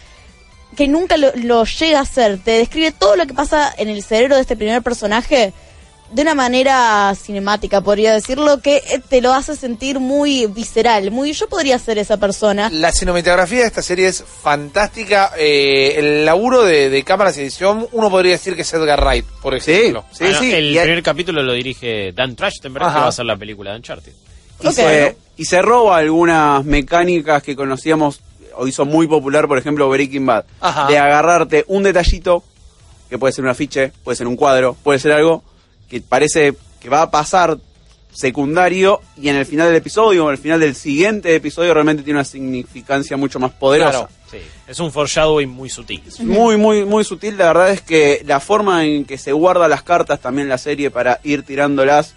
que 0.76 0.88
nunca 0.88 1.18
lo, 1.18 1.36
lo 1.36 1.66
llega 1.66 1.98
a 1.98 2.04
hacer. 2.04 2.38
Te 2.38 2.52
describe 2.52 2.92
todo 2.92 3.16
lo 3.16 3.26
que 3.26 3.34
pasa 3.34 3.74
en 3.78 3.90
el 3.90 4.04
cerebro 4.04 4.36
de 4.36 4.42
este 4.42 4.56
primer 4.56 4.84
personaje 4.84 5.54
de 6.12 6.22
una 6.22 6.36
manera 6.36 7.14
cinemática, 7.16 7.82
podría 7.82 8.14
decirlo, 8.14 8.60
que 8.62 8.78
eh, 8.78 9.02
te 9.10 9.22
lo 9.22 9.34
hace 9.34 9.56
sentir 9.56 10.00
muy 10.00 10.46
visceral. 10.48 11.12
Muy, 11.12 11.34
yo 11.34 11.48
podría 11.50 11.78
ser 11.80 11.98
esa 11.98 12.18
persona. 12.18 12.70
La 12.72 12.92
cinematografía 12.92 13.60
de 13.62 13.68
esta 13.68 13.82
serie 13.82 14.08
es 14.08 14.24
fantástica. 14.24 15.32
Eh, 15.38 15.96
el 15.98 16.26
laburo 16.26 16.64
de, 16.64 16.90
de 16.90 17.04
cámaras 17.04 17.38
y 17.38 17.42
edición, 17.42 17.88
uno 17.92 18.10
podría 18.10 18.32
decir 18.34 18.56
que 18.56 18.62
es 18.62 18.74
Edgar 18.74 19.02
Wright, 19.04 19.26
por 19.42 19.60
Sí, 19.62 19.72
ejemplo. 19.72 20.06
sí, 20.12 20.24
Bueno, 20.24 20.40
sí. 20.40 20.54
El 20.54 20.72
Y, 20.76 20.80
primer 20.80 21.04
capítulo 21.04 21.44
lo 21.44 21.54
dirige 21.54 22.12
Dan 22.14 22.36
Trachtenberg, 22.36 22.86
que 22.88 23.00
va 23.00 23.08
a 23.08 23.12
ser 23.12 23.26
la 23.26 23.36
película 23.38 23.72
de 23.72 23.78
Uncharted. 23.78 24.14
y 24.62 24.72
se, 24.72 25.18
y 25.36 25.46
se 25.46 25.62
roba 25.62 25.98
algunas 25.98 26.64
mecánicas 26.64 27.44
que 27.44 27.56
conocíamos 27.56 28.22
o 28.56 28.66
hizo 28.68 28.86
muy 28.86 29.08
popular, 29.08 29.48
por 29.48 29.58
ejemplo, 29.58 29.88
Breaking 29.90 30.26
Bad. 30.26 30.46
Ajá. 30.62 30.88
De 30.88 30.98
agarrarte 30.98 31.64
un 31.68 31.84
detallito, 31.84 32.44
que 33.10 33.18
puede 33.20 33.34
ser 33.34 33.44
un 33.44 33.52
afiche, 33.52 33.92
puede 34.04 34.16
ser 34.16 34.26
un 34.26 34.36
cuadro, 34.36 34.76
puede 34.84 34.98
ser 35.00 35.12
algo 35.12 35.44
que 35.90 36.02
parece 36.02 36.56
que 36.80 36.90
va 36.90 37.02
a 37.04 37.12
pasar 37.12 37.58
secundario 38.18 39.02
y 39.16 39.30
en 39.30 39.36
el 39.36 39.46
final 39.46 39.68
del 39.68 39.76
episodio 39.76 40.26
o 40.26 40.30
en 40.30 40.34
el 40.34 40.42
final 40.42 40.60
del 40.60 40.74
siguiente 40.74 41.36
episodio 41.36 41.74
realmente 41.74 42.02
tiene 42.02 42.20
una 42.20 42.26
significancia 42.26 43.16
mucho 43.16 43.40
más 43.40 43.52
poderosa. 43.52 43.92
Claro. 43.92 44.10
Sí, 44.32 44.38
es 44.68 44.80
un 44.80 44.92
foreshadowing 44.92 45.48
muy 45.48 45.70
sutil. 45.70 46.02
Muy, 46.20 46.58
muy, 46.58 46.84
muy 46.84 47.04
sutil. 47.04 47.38
La 47.38 47.48
verdad 47.48 47.70
es 47.70 47.82
que 47.82 48.24
la 48.26 48.40
forma 48.40 48.86
en 48.86 49.06
que 49.06 49.20
se 49.20 49.32
guarda 49.34 49.68
las 49.68 49.84
cartas 49.84 50.20
también 50.20 50.48
en 50.48 50.50
la 50.50 50.58
serie 50.58 50.90
para 50.90 51.20
ir 51.24 51.44
tirándolas 51.44 52.16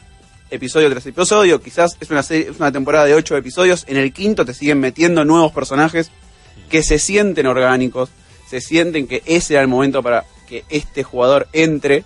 episodio 0.50 0.90
tras 0.90 1.04
episodio. 1.06 1.60
Quizás 1.60 1.98
es 2.00 2.10
una, 2.10 2.22
serie, 2.22 2.50
es 2.50 2.58
una 2.58 2.72
temporada 2.72 3.04
de 3.04 3.14
ocho 3.14 3.36
episodios. 3.36 3.84
En 3.86 3.98
el 3.98 4.12
quinto 4.12 4.46
te 4.46 4.54
siguen 4.54 4.80
metiendo 4.80 5.24
nuevos 5.26 5.52
personajes 5.52 6.10
que 6.70 6.82
se 6.82 6.98
sienten 6.98 7.46
orgánicos. 7.46 8.08
Se 8.48 8.62
sienten 8.62 9.06
que 9.06 9.22
ese 9.26 9.54
era 9.54 9.62
el 9.62 9.68
momento 9.68 10.02
para 10.02 10.24
que 10.48 10.64
este 10.70 11.04
jugador 11.04 11.46
entre 11.52 12.04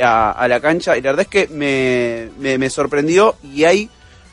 a, 0.00 0.30
a 0.32 0.48
la 0.48 0.60
cancha. 0.60 0.96
Y 0.96 1.02
la 1.02 1.10
verdad 1.12 1.22
es 1.22 1.28
que 1.28 1.48
me, 1.52 2.30
me, 2.38 2.58
me 2.58 2.70
sorprendió 2.70 3.34
y 3.42 3.64
hay 3.64 3.90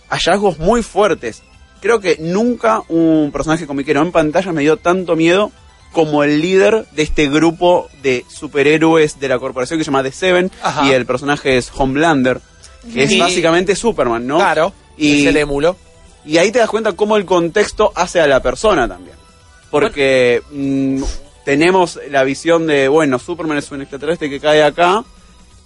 hallazgos 0.09 0.59
muy 0.59 0.83
fuertes. 0.83 1.43
Creo 1.81 1.99
que 1.99 2.17
nunca 2.19 2.81
un 2.89 3.31
personaje 3.31 3.65
comiquero 3.67 4.01
en 4.01 4.11
pantalla 4.11 4.51
me 4.51 4.61
dio 4.61 4.77
tanto 4.77 5.15
miedo 5.15 5.51
como 5.93 6.23
el 6.23 6.41
líder 6.41 6.85
de 6.91 7.03
este 7.03 7.29
grupo 7.29 7.89
de 8.03 8.25
superhéroes 8.27 9.19
de 9.19 9.27
la 9.27 9.39
corporación 9.39 9.79
que 9.79 9.83
se 9.83 9.89
llama 9.91 10.03
The 10.03 10.11
Seven 10.11 10.51
Ajá. 10.61 10.85
y 10.85 10.91
el 10.91 11.05
personaje 11.05 11.57
es 11.57 11.71
Homelander, 11.75 12.41
que 12.93 13.03
es 13.03 13.17
básicamente 13.17 13.75
Superman, 13.75 14.27
¿no? 14.27 14.37
Claro. 14.37 14.71
Y, 14.97 15.21
Es 15.21 15.27
el 15.29 15.37
émulo. 15.37 15.77
y 16.25 16.37
ahí 16.37 16.51
te 16.51 16.59
das 16.59 16.69
cuenta 16.69 16.91
cómo 16.93 17.15
el 17.17 17.25
contexto 17.25 17.91
hace 17.95 18.19
a 18.21 18.27
la 18.27 18.41
persona 18.41 18.87
también. 18.87 19.15
Porque 19.71 20.41
mm, 20.51 21.01
tenemos 21.45 21.99
la 22.09 22.23
visión 22.23 22.67
de, 22.67 22.87
bueno, 22.87 23.17
Superman 23.17 23.57
es 23.57 23.71
un 23.71 23.81
extraterrestre 23.81 24.29
que 24.29 24.39
cae 24.39 24.61
acá 24.63 25.03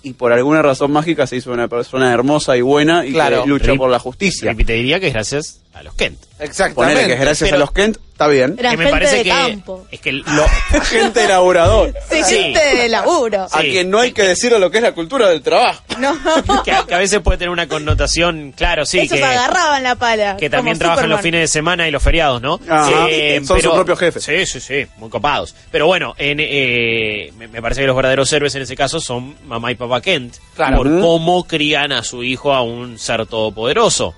y 0.03 0.13
por 0.13 0.31
alguna 0.33 0.61
razón 0.61 0.91
mágica 0.91 1.25
se 1.25 1.37
hizo 1.37 1.51
una 1.51 1.67
persona 1.67 2.13
hermosa 2.13 2.55
y 2.57 2.61
buena 2.61 3.05
y 3.05 3.13
Claro. 3.13 3.43
que 3.43 3.49
lucha 3.49 3.71
Rip- 3.73 3.77
por 3.77 3.89
la 3.89 3.99
justicia. 3.99 4.53
Y 4.57 4.63
te 4.63 4.73
diría 4.73 4.99
que 4.99 5.07
es 5.07 5.13
gracias 5.13 5.61
a 5.73 5.81
los 5.81 5.93
Kent. 5.95 6.19
Exactamente. 6.39 6.75
Ponele 6.75 7.07
que 7.07 7.13
es 7.13 7.19
gracias 7.21 7.47
Pero- 7.49 7.55
a 7.57 7.59
los 7.59 7.71
Kent, 7.71 7.97
está 8.23 8.27
bien. 8.33 8.55
Eran 8.59 8.71
que 8.71 8.77
me 8.77 8.83
gente 8.85 8.91
parece 8.99 9.15
de 9.17 9.23
que 9.23 9.29
campo. 9.29 9.87
es 9.91 9.99
que 10.01 10.11
lo, 10.11 10.45
Gente 10.89 11.23
elaborador. 11.25 11.93
Sí, 12.09 12.23
Sí. 12.23 12.35
gente 12.35 12.59
de 12.75 12.89
laburo. 12.89 13.43
A 13.51 13.61
Sí. 13.61 13.69
quien 13.71 13.89
no 13.89 13.99
hay 13.99 14.11
que 14.11 14.23
decirle 14.23 14.59
lo 14.59 14.69
que 14.71 14.77
es 14.77 14.83
la 14.83 14.93
cultura 14.93 15.29
del 15.29 15.41
trabajo. 15.41 15.81
No. 15.99 16.15
que, 16.63 16.71
a, 16.71 16.83
que 16.85 16.93
a 16.95 16.97
veces 16.97 17.19
puede 17.21 17.37
tener 17.37 17.49
una 17.51 17.67
connotación, 17.67 18.53
claro, 18.55 18.85
sí, 18.85 18.99
Ellos 18.99 19.17
que, 19.17 19.23
agarraban 19.23 19.83
la 19.83 19.95
pala. 19.95 20.37
que 20.37 20.49
también 20.49 20.75
como 20.75 20.79
trabajan 20.79 21.09
los 21.09 21.17
Superman. 21.19 21.23
fines 21.23 21.41
de 21.41 21.47
semana 21.47 21.87
y 21.87 21.91
los 21.91 22.01
feriados, 22.03 22.41
¿no? 22.41 22.59
Ajá. 22.67 23.07
Son 23.45 23.61
sus 23.61 23.73
propios 23.73 23.99
jefes. 23.99 24.23
Sí, 24.23 24.45
sí, 24.45 24.59
sí, 24.59 24.85
muy 24.97 25.09
copados. 25.09 25.55
Pero 25.71 25.85
bueno, 25.87 26.15
en, 26.17 26.39
eh, 26.39 27.31
me, 27.37 27.47
me 27.47 27.61
parece 27.61 27.81
que 27.81 27.87
los 27.87 27.95
verdaderos 27.95 28.31
héroes 28.33 28.53
en 28.55 28.63
ese 28.63 28.75
caso 28.75 28.99
son 28.99 29.35
mamá 29.45 29.71
y 29.71 29.75
papá 29.75 30.01
Kent, 30.01 30.35
Claro. 30.55 30.77
por 30.77 30.87
Ujú. 30.87 31.01
cómo 31.01 31.43
crían 31.45 31.91
a 31.91 32.03
su 32.03 32.23
hijo 32.23 32.53
a 32.53 32.61
un 32.63 32.97
ser 32.99 33.25
todopoderoso. 33.25 34.13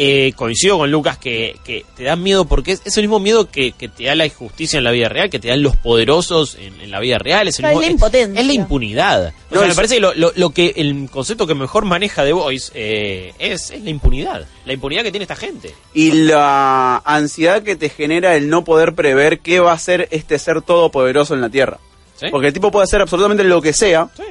Eh, 0.00 0.32
coincido 0.36 0.78
con 0.78 0.92
Lucas 0.92 1.18
que, 1.18 1.56
que 1.64 1.84
te 1.96 2.04
da 2.04 2.14
miedo 2.14 2.44
porque 2.44 2.70
es, 2.70 2.82
es 2.84 2.96
el 2.98 3.02
mismo 3.02 3.18
miedo 3.18 3.50
que, 3.50 3.72
que 3.72 3.88
te 3.88 4.04
da 4.04 4.14
la 4.14 4.26
injusticia 4.26 4.78
en 4.78 4.84
la 4.84 4.92
vida 4.92 5.08
real, 5.08 5.28
que 5.28 5.40
te 5.40 5.48
dan 5.48 5.60
los 5.60 5.74
poderosos 5.76 6.54
en, 6.54 6.80
en 6.80 6.92
la 6.92 7.00
vida 7.00 7.18
real. 7.18 7.48
Es, 7.48 7.58
el 7.58 7.62
Claro, 7.64 7.78
mismo- 7.78 7.82
es 7.82 7.88
la 7.88 7.92
impotencia. 7.94 8.40
es 8.40 8.46
la 8.46 8.52
impunidad. 8.52 9.26
O 9.50 9.54
No, 9.56 9.58
sea, 9.60 9.68
me 9.70 9.74
parece 9.74 9.94
que 9.96 10.00
lo, 10.00 10.14
lo- 10.14 10.30
lo 10.36 10.50
que 10.50 10.72
el 10.76 11.08
concepto 11.10 11.48
que 11.48 11.56
mejor 11.56 11.84
maneja 11.84 12.22
The 12.24 12.32
Voice 12.32 12.70
eh, 12.76 13.32
es, 13.40 13.72
es 13.72 13.82
la 13.82 13.90
impunidad. 13.90 14.46
La 14.66 14.72
impunidad 14.72 15.02
que 15.02 15.10
tiene 15.10 15.24
esta 15.24 15.34
gente. 15.34 15.74
Y 15.94 16.12
la 16.12 16.98
ansiedad 17.04 17.64
que 17.64 17.74
te 17.74 17.88
genera 17.88 18.36
el 18.36 18.48
no 18.48 18.62
poder 18.62 18.94
prever 18.94 19.40
qué 19.40 19.58
va 19.58 19.72
a 19.72 19.78
ser 19.80 20.06
este 20.12 20.38
ser 20.38 20.62
todopoderoso 20.62 21.34
en 21.34 21.40
la 21.40 21.48
Tierra. 21.50 21.78
¿Sí? 22.20 22.26
Porque 22.30 22.46
el 22.46 22.52
tipo 22.52 22.70
puede 22.70 22.84
hacer 22.84 23.00
absolutamente 23.00 23.42
lo 23.42 23.60
que 23.60 23.72
sea 23.72 24.10
Sí. 24.16 24.22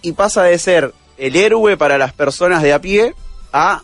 y 0.00 0.12
pasa 0.12 0.42
de 0.44 0.58
ser 0.58 0.94
el 1.18 1.36
héroe 1.36 1.76
para 1.76 1.98
las 1.98 2.14
personas 2.14 2.62
de 2.62 2.72
a 2.72 2.80
pie 2.80 3.12
a 3.52 3.82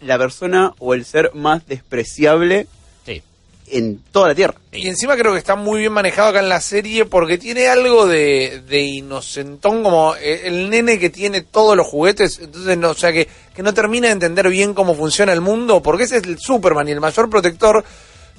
la 0.00 0.18
persona 0.18 0.74
o 0.78 0.94
el 0.94 1.04
ser 1.04 1.30
más 1.34 1.66
despreciable 1.66 2.66
Sí. 3.04 3.22
en 3.68 3.98
toda 4.12 4.28
la 4.28 4.34
Tierra. 4.34 4.54
Y 4.72 4.88
encima 4.88 5.16
creo 5.16 5.32
que 5.32 5.38
está 5.38 5.56
muy 5.56 5.80
bien 5.80 5.92
manejado 5.92 6.28
acá 6.28 6.40
en 6.40 6.48
la 6.48 6.60
serie 6.60 7.04
porque 7.06 7.38
tiene 7.38 7.68
algo 7.68 8.06
de, 8.06 8.62
de 8.68 8.80
inocentón, 8.82 9.82
como 9.82 10.14
eh, 10.16 10.42
el 10.44 10.68
nene 10.70 10.98
que 10.98 11.10
tiene 11.10 11.40
todos 11.42 11.76
los 11.76 11.86
juguetes, 11.86 12.38
entonces 12.40 12.76
no, 12.78 12.90
o 12.90 12.94
sea 12.94 13.12
que, 13.12 13.26
que 13.54 13.62
no 13.62 13.72
termina 13.74 14.06
de 14.08 14.12
entender 14.12 14.48
bien 14.50 14.74
cómo 14.74 14.94
funciona 14.94 15.32
el 15.32 15.40
mundo, 15.40 15.82
porque 15.82 16.04
ese 16.04 16.18
es 16.18 16.24
el 16.24 16.38
Superman 16.38 16.88
y 16.88 16.92
el 16.92 17.00
mayor 17.00 17.28
protector, 17.30 17.84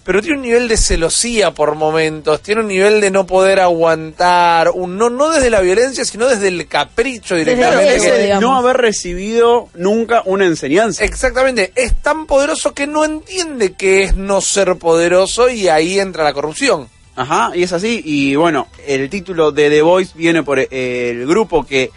pero 0.08 0.22
tiene 0.22 0.38
un 0.38 0.42
nivel 0.44 0.68
de 0.70 0.78
celosía 0.78 1.52
por 1.52 1.76
momentos, 1.76 2.42
tiene 2.42 2.62
un 2.62 2.68
nivel 2.70 3.02
de 3.02 3.12
no 3.12 3.28
poder 3.28 3.60
aguantar, 3.60 4.70
un, 4.74 4.98
no, 4.98 5.10
no 5.10 5.30
desde 5.30 5.50
la 5.50 5.60
violencia, 5.62 6.06
sino 6.06 6.28
desde 6.28 6.48
el 6.48 6.66
capricho 6.68 7.36
Desde 7.36 7.54
directamente. 7.56 8.00
que- 8.02 8.22
digamos. 8.24 8.42
No 8.42 8.56
haber 8.58 8.78
recibido 8.78 9.68
nunca 9.76 10.22
una 10.26 10.46
enseñanza. 10.46 11.04
Exactamente, 11.04 11.74
es 11.76 11.94
tan 12.02 12.26
poderoso 12.26 12.74
que 12.74 12.88
no 12.88 13.04
entiende 13.06 13.74
que 13.74 14.04
es 14.04 14.16
no 14.16 14.40
ser 14.42 14.78
poderoso 14.78 15.50
y 15.50 15.68
ahí 15.68 16.00
entra 16.00 16.24
la 16.24 16.32
corrupción. 16.34 16.88
Ajá, 17.18 17.52
y 17.54 17.64
es 17.64 17.74
así. 17.74 18.02
Y 18.06 18.36
bueno, 18.36 18.68
el 18.88 19.10
título 19.10 19.52
de 19.52 19.70
The 19.70 19.82
Voice 19.82 20.14
viene 20.16 20.42
por 20.44 20.58
eh, 20.60 20.68
el 21.10 21.28
grupo 21.28 21.66
que 21.66 21.92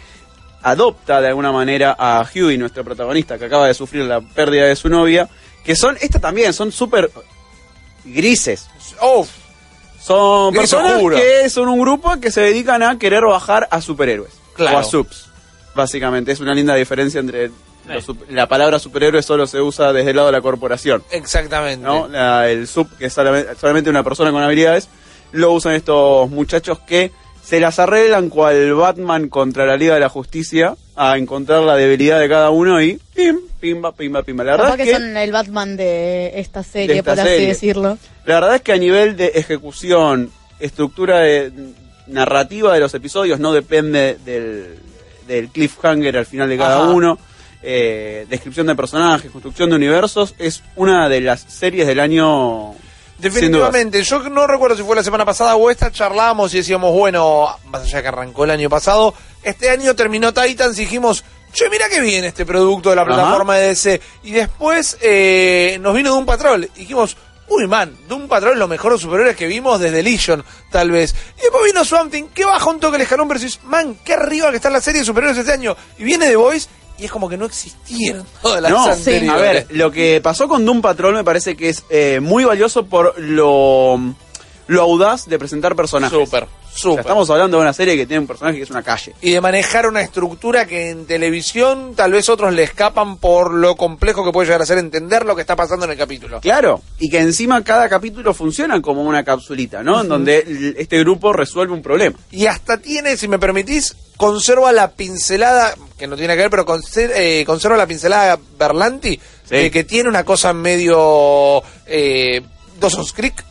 adopta 0.63 1.21
de 1.21 1.27
alguna 1.29 1.51
manera 1.51 1.95
a 1.97 2.25
Huey, 2.35 2.57
nuestro 2.57 2.83
protagonista, 2.83 3.37
que 3.37 3.45
acaba 3.45 3.67
de 3.67 3.73
sufrir 3.73 4.03
la 4.03 4.19
pérdida 4.21 4.65
de 4.65 4.75
su 4.75 4.89
novia. 4.89 5.29
Que 5.63 5.75
son, 5.75 5.95
esta 6.01 6.19
también, 6.19 6.53
son 6.53 6.71
súper 6.71 7.11
grises. 8.05 8.67
Oh, 9.01 9.25
Son 9.99 10.51
Gris 10.53 10.61
personas 10.61 10.93
oscuro. 10.93 11.17
que 11.17 11.49
son 11.49 11.67
un 11.69 11.79
grupo 11.79 12.19
que 12.19 12.31
se 12.31 12.41
dedican 12.41 12.83
a 12.83 12.97
querer 12.97 13.23
bajar 13.23 13.67
a 13.71 13.81
superhéroes. 13.81 14.31
Claro. 14.55 14.77
O 14.77 14.79
a 14.79 14.83
subs. 14.83 15.29
Básicamente, 15.75 16.31
es 16.31 16.39
una 16.39 16.53
linda 16.53 16.75
diferencia 16.75 17.19
entre... 17.19 17.51
los 17.87 18.05
la 18.29 18.47
palabra 18.47 18.77
superhéroe 18.79 19.21
solo 19.23 19.47
se 19.47 19.61
usa 19.61 19.93
desde 19.93 20.09
el 20.11 20.15
lado 20.17 20.27
de 20.27 20.33
la 20.33 20.41
corporación. 20.41 21.03
exactamente. 21.11 21.85
¿no? 21.85 22.07
La- 22.07 22.49
el 22.49 22.67
sub, 22.67 22.89
que 22.97 23.05
es 23.05 23.13
solamente, 23.13 23.55
solamente 23.55 23.89
una 23.89 24.03
persona 24.03 24.31
con 24.31 24.43
habilidades, 24.43 24.89
lo 25.31 25.51
usan 25.53 25.73
estos 25.75 26.29
muchachos 26.29 26.79
que 26.79 27.11
se 27.43 27.59
las 27.59 27.79
arreglan 27.79 28.29
cual 28.29 28.73
Batman 28.73 29.27
contra 29.29 29.65
la 29.65 29.75
Liga 29.77 29.93
de 29.95 29.99
la 29.99 30.09
Justicia 30.09 30.75
a 30.95 31.17
encontrar 31.17 31.63
la 31.63 31.75
debilidad 31.75 32.19
de 32.19 32.29
cada 32.29 32.49
uno 32.49 32.81
y 32.81 32.99
pim, 33.15 33.37
pimba, 33.59 33.91
pimba, 33.93 34.23
pimba. 34.23 34.43
La 34.43 34.51
verdad, 34.53 34.71
es 34.71 34.77
que 34.77 34.83
que, 34.85 34.93
son 34.93 35.17
el 35.17 35.31
Batman 35.31 35.75
de 35.77 36.39
esta 36.39 36.63
serie, 36.63 36.87
De 36.95 36.99
esta 36.99 37.11
por 37.11 37.19
así 37.19 37.29
serie. 37.29 37.47
decirlo. 37.47 37.97
la 38.25 38.35
verdad 38.35 38.55
es 38.55 38.61
que 38.61 38.71
a 38.73 38.77
nivel 38.77 39.17
de 39.17 39.27
ejecución, 39.35 40.31
estructura 40.59 41.19
de, 41.19 41.51
narrativa 42.07 42.73
de 42.73 42.79
los 42.79 42.93
episodios, 42.93 43.39
no 43.39 43.53
depende 43.53 44.17
del, 44.25 44.75
del 45.27 45.47
cliffhanger 45.49 46.17
al 46.17 46.25
final 46.25 46.49
de 46.49 46.57
cada 46.57 46.83
Ajá. 46.83 46.89
uno. 46.89 47.17
eh, 47.63 48.25
descripción 48.29 48.65
de 48.67 48.75
personajes, 48.75 49.29
construcción 49.31 49.69
de 49.69 49.75
universos, 49.75 50.33
es 50.39 50.63
una 50.75 51.07
de 51.09 51.21
las 51.21 51.41
series 51.41 51.85
del 51.87 51.99
año 51.99 52.73
Definitivamente, 53.21 54.03
yo 54.03 54.19
no 54.29 54.47
recuerdo 54.47 54.75
si 54.75 54.83
fue 54.83 54.95
la 54.95 55.03
semana 55.03 55.25
pasada 55.25 55.55
o 55.55 55.69
esta, 55.69 55.91
charlábamos 55.91 56.53
y 56.53 56.57
decíamos, 56.57 56.93
bueno, 56.93 57.47
más 57.67 57.83
allá 57.83 58.01
que 58.01 58.07
arrancó 58.07 58.43
el 58.43 58.51
año 58.51 58.69
pasado, 58.69 59.13
este 59.43 59.69
año 59.69 59.95
terminó 59.95 60.33
Titans 60.33 60.77
y 60.77 60.81
dijimos, 60.81 61.23
che, 61.53 61.69
mira 61.69 61.87
qué 61.89 62.01
bien 62.01 62.25
este 62.25 62.45
producto 62.45 62.89
de 62.89 62.95
la 62.95 63.03
Ajá. 63.03 63.13
plataforma 63.13 63.57
de 63.57 63.67
DC. 63.67 64.01
Y 64.23 64.31
después 64.31 64.97
eh, 65.01 65.77
nos 65.81 65.95
vino 65.95 66.11
Doom 66.11 66.25
Patrol 66.25 66.69
y 66.75 66.79
dijimos, 66.79 67.15
uy 67.47 67.67
man, 67.67 67.95
Doom 68.07 68.27
Patrol 68.27 68.53
es 68.53 68.59
lo 68.59 68.67
mejor 68.67 68.97
superhéroes 68.97 69.35
que 69.35 69.47
vimos 69.47 69.79
desde 69.79 70.01
Legion, 70.01 70.43
tal 70.71 70.91
vez. 70.91 71.13
Y 71.37 71.41
después 71.41 71.63
vino 71.65 71.83
Swamp 71.83 72.11
Thing, 72.11 72.29
que 72.33 72.45
baja 72.45 72.69
un 72.69 72.79
toque 72.79 72.95
el 72.95 73.01
escalón, 73.03 73.27
decís, 73.27 73.59
man, 73.63 73.97
qué 74.03 74.13
arriba 74.13 74.49
que 74.49 74.57
está 74.57 74.69
la 74.69 74.81
serie 74.81 75.01
de 75.01 75.05
superhéroes 75.05 75.37
este 75.37 75.51
año. 75.51 75.75
Y 75.97 76.03
viene 76.03 76.27
The 76.27 76.35
Voice 76.37 76.69
y 76.97 77.05
es 77.05 77.11
como 77.11 77.27
que 77.29 77.37
no 77.37 77.45
existieron 77.45 78.25
todas 78.41 78.61
las 78.61 78.71
No, 78.71 78.85
anteriores. 78.85 79.29
a 79.31 79.37
ver, 79.37 79.67
lo 79.71 79.91
que 79.91 80.19
pasó 80.21 80.47
con 80.47 80.65
Doom 80.65 80.81
Patrol 80.81 81.15
me 81.15 81.23
parece 81.23 81.55
que 81.55 81.69
es 81.69 81.83
eh, 81.89 82.19
muy 82.21 82.43
valioso 82.43 82.85
por 82.85 83.19
lo, 83.19 83.99
lo 84.67 84.81
audaz 84.81 85.25
de 85.27 85.39
presentar 85.39 85.75
personajes. 85.75 86.17
Súper, 86.17 86.43
O 86.43 86.47
sea, 86.47 86.73
súper. 86.73 86.99
estamos 87.01 87.29
hablando 87.29 87.57
de 87.57 87.63
una 87.63 87.73
serie 87.73 87.97
que 87.97 88.05
tiene 88.05 88.21
un 88.21 88.27
personaje 88.27 88.57
que 88.57 88.63
es 88.63 88.69
una 88.69 88.83
calle. 88.83 89.13
y 89.21 89.31
de 89.31 89.41
manejar 89.41 89.87
una 89.87 90.01
estructura 90.01 90.65
que 90.65 90.89
en 90.91 91.05
televisión 91.05 91.93
tal 91.95 92.11
vez 92.13 92.29
otros 92.29 92.53
le 92.53 92.63
escapan 92.63 93.17
por 93.17 93.53
lo 93.53 93.75
complejo 93.75 94.23
que 94.23 94.31
puede 94.31 94.47
llegar 94.47 94.61
a 94.61 94.65
ser 94.65 94.77
entender 94.77 95.25
lo 95.25 95.35
que 95.35 95.41
está 95.41 95.55
pasando 95.55 95.85
en 95.85 95.91
el 95.91 95.97
capítulo. 95.97 96.39
Claro, 96.39 96.81
y 96.99 97.09
que 97.09 97.19
encima 97.19 97.61
cada 97.63 97.89
capítulo 97.89 98.33
funciona 98.33 98.81
como 98.81 99.01
una 99.03 99.23
capsulita, 99.23 99.83
¿no? 99.83 100.01
En 100.01 100.07
donde 100.07 100.75
este 100.77 100.99
grupo 100.99 101.33
resuelve 101.33 101.73
un 101.73 101.81
problema. 101.81 102.17
Y 102.31 102.45
hasta 102.45 102.77
tiene, 102.77 103.17
si 103.17 103.27
me 103.27 103.37
permitís, 103.39 103.95
conserva 104.21 104.71
la 104.71 104.91
pincelada, 104.91 105.73
que 105.97 106.05
no 106.05 106.15
tiene 106.15 106.35
que 106.35 106.41
ver, 106.43 106.51
pero 106.51 106.63
conser- 106.63 107.11
eh, 107.15 107.43
conserva 107.43 107.75
la 107.75 107.87
pincelada 107.87 108.37
Berlanti, 108.59 109.19
Sí. 109.49 109.55
eh, 109.55 109.71
que 109.71 109.83
tiene 109.83 110.07
una 110.09 110.23
cosa 110.23 110.53
medio 110.53 111.63
eh, 111.87 112.39
Dawson's 112.79 113.13
Creek. 113.13 113.43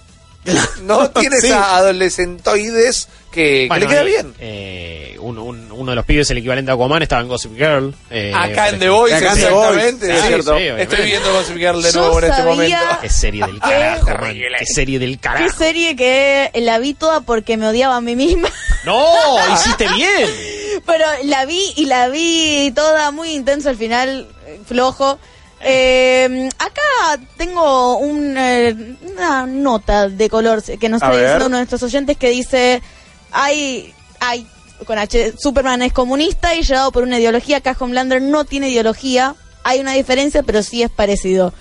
¿No? 0.85 1.11
Tiene 1.11 1.39
Sí. 1.41 1.49
esa 1.49 1.77
adolescentoides 1.77 3.09
que, 3.33 3.43
que 3.43 3.67
Bueno, 3.69 3.85
le 3.87 3.91
queda 3.91 4.03
y, 4.05 4.07
bien. 4.07 4.35
eh, 4.41 5.17
uno, 5.21 5.43
un- 5.45 5.71
uno 5.73 5.91
de 5.93 5.97
los 5.97 6.05
pibes, 6.07 6.31
el 6.31 6.39
equivalente 6.39 6.71
a 6.71 6.75
Aquaman, 6.75 7.03
estaba 7.03 7.21
en 7.23 7.29
Gossip 7.29 7.55
Girl. 7.57 7.95
eh, 8.11 8.33
Acá 8.35 8.69
en 8.71 8.79
The. 8.79 8.89
Voice, 8.89 9.19
The 9.19 9.27
exactamente. 9.27 10.07
Sí. 10.07 10.13
es 10.13 10.23
cierto. 10.27 10.57
Sí. 10.57 10.65
Estoy 10.79 11.05
viendo 11.05 11.33
Gossip 11.33 11.57
Girl 11.57 11.83
de 11.83 11.93
Yo 11.93 12.01
nuevo 12.01 12.19
en 12.21 12.25
este 12.31 12.43
momento. 12.45 12.77
Qué 13.03 13.09
serie 13.11 13.45
del 13.47 13.59
carajo, 13.61 14.07
man. 14.21 14.35
Qué 14.59 14.67
serie 14.67 14.99
del 15.01 15.11
Qué 15.17 15.19
carajo. 15.21 15.59
serie 15.59 15.97
que 15.97 16.51
la 16.55 16.79
vi 16.79 16.95
toda 16.95 17.21
porque 17.23 17.57
me 17.57 17.67
odiaba 17.69 17.97
a 17.97 18.01
mí 18.01 18.15
misma. 18.17 18.49
No, 18.85 19.05
hiciste 19.55 19.87
bien. 19.89 20.60
Pero 20.91 21.05
la 21.25 21.45
vi 21.45 21.63
y 21.77 21.87
la 21.87 22.09
vi 22.09 22.73
toda 22.75 23.13
muy 23.13 23.31
intensa 23.31 23.71
al 23.71 23.77
final, 23.77 24.27
flojo. 24.67 25.21
Eh, 25.63 26.49
acá 26.59 27.23
tengo 27.37 27.99
un, 27.99 28.37
eh, 28.37 28.97
una 29.15 29.47
nota 29.47 30.09
de 30.09 30.29
color 30.29 30.63
que 30.65 30.89
nos 30.89 31.01
está 31.01 31.13
diciendo 31.13 31.47
uno 31.47 31.57
de 31.57 31.61
nuestros 31.61 31.85
oyentes 31.85 32.17
que 32.17 32.31
dice, 32.31 32.83
hay, 33.31 33.95
hay, 34.19 34.47
con 34.85 34.99
H, 34.99 35.35
Superman 35.39 35.83
es 35.83 35.93
comunista 35.93 36.57
y 36.57 36.63
llevado 36.63 36.91
por 36.91 37.05
una 37.05 37.21
ideología, 37.21 37.59
acá 37.59 37.77
Homelander 37.79 38.21
no 38.21 38.45
tiene 38.45 38.71
ideología, 38.71 39.37
hay 39.63 39.79
una 39.79 39.93
diferencia 39.93 40.43
pero 40.43 40.63
sí 40.65 40.83
es 40.83 40.91
parecido. 40.91 41.53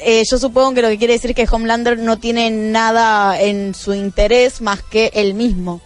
Eh, 0.00 0.22
yo 0.30 0.38
supongo 0.38 0.74
que 0.74 0.82
lo 0.82 0.88
que 0.88 0.98
quiere 0.98 1.14
decir 1.14 1.30
es 1.30 1.36
que 1.36 1.48
Homelander 1.50 1.98
no 1.98 2.18
tiene 2.18 2.50
nada 2.50 3.40
en 3.40 3.74
su 3.74 3.94
interés 3.94 4.60
más 4.60 4.82
que 4.82 5.12
él 5.14 5.32
mismo. 5.32 5.80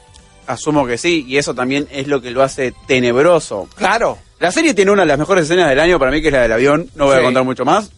Asumo 0.49 0.87
que 0.87 0.99
sí, 0.99 1.25
y 1.29 1.37
eso 1.37 1.55
también 1.55 1.87
es 1.93 2.07
lo 2.09 2.21
que 2.21 2.31
lo 2.31 2.43
hace 2.43 2.73
tenebroso. 2.87 3.69
Claro. 3.77 4.19
La 4.41 4.51
serie 4.51 4.73
tiene 4.75 4.91
una 4.91 5.03
de 5.03 5.09
las 5.09 5.19
mejores 5.19 5.45
escenas 5.45 5.69
del 5.69 5.79
año 5.81 5.99
para 5.99 6.11
mí, 6.11 6.21
que 6.23 6.29
es 6.29 6.33
la 6.33 6.43
del 6.43 6.53
avión, 6.53 6.91
no 6.95 7.05
voy 7.07 7.17
a 7.19 7.23
contar 7.23 7.45
mucho 7.45 7.65
más, 7.65 7.91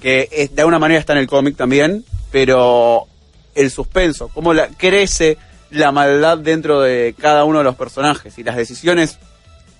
que 0.00 0.28
es- 0.30 0.54
de 0.54 0.62
alguna 0.62 0.78
manera 0.78 1.00
está 1.00 1.12
en 1.14 1.18
el 1.20 1.26
cómic 1.26 1.56
también, 1.56 2.04
pero 2.30 3.06
el 3.54 3.70
suspenso, 3.70 4.28
cómo 4.32 4.54
la, 4.54 4.68
crece 4.68 5.38
la 5.70 5.90
maldad 5.92 6.38
dentro 6.38 6.80
de 6.80 7.14
cada 7.18 7.44
uno 7.44 7.58
de 7.58 7.64
los 7.64 7.74
personajes 7.74 8.38
y 8.38 8.44
las 8.44 8.56
decisiones 8.56 9.18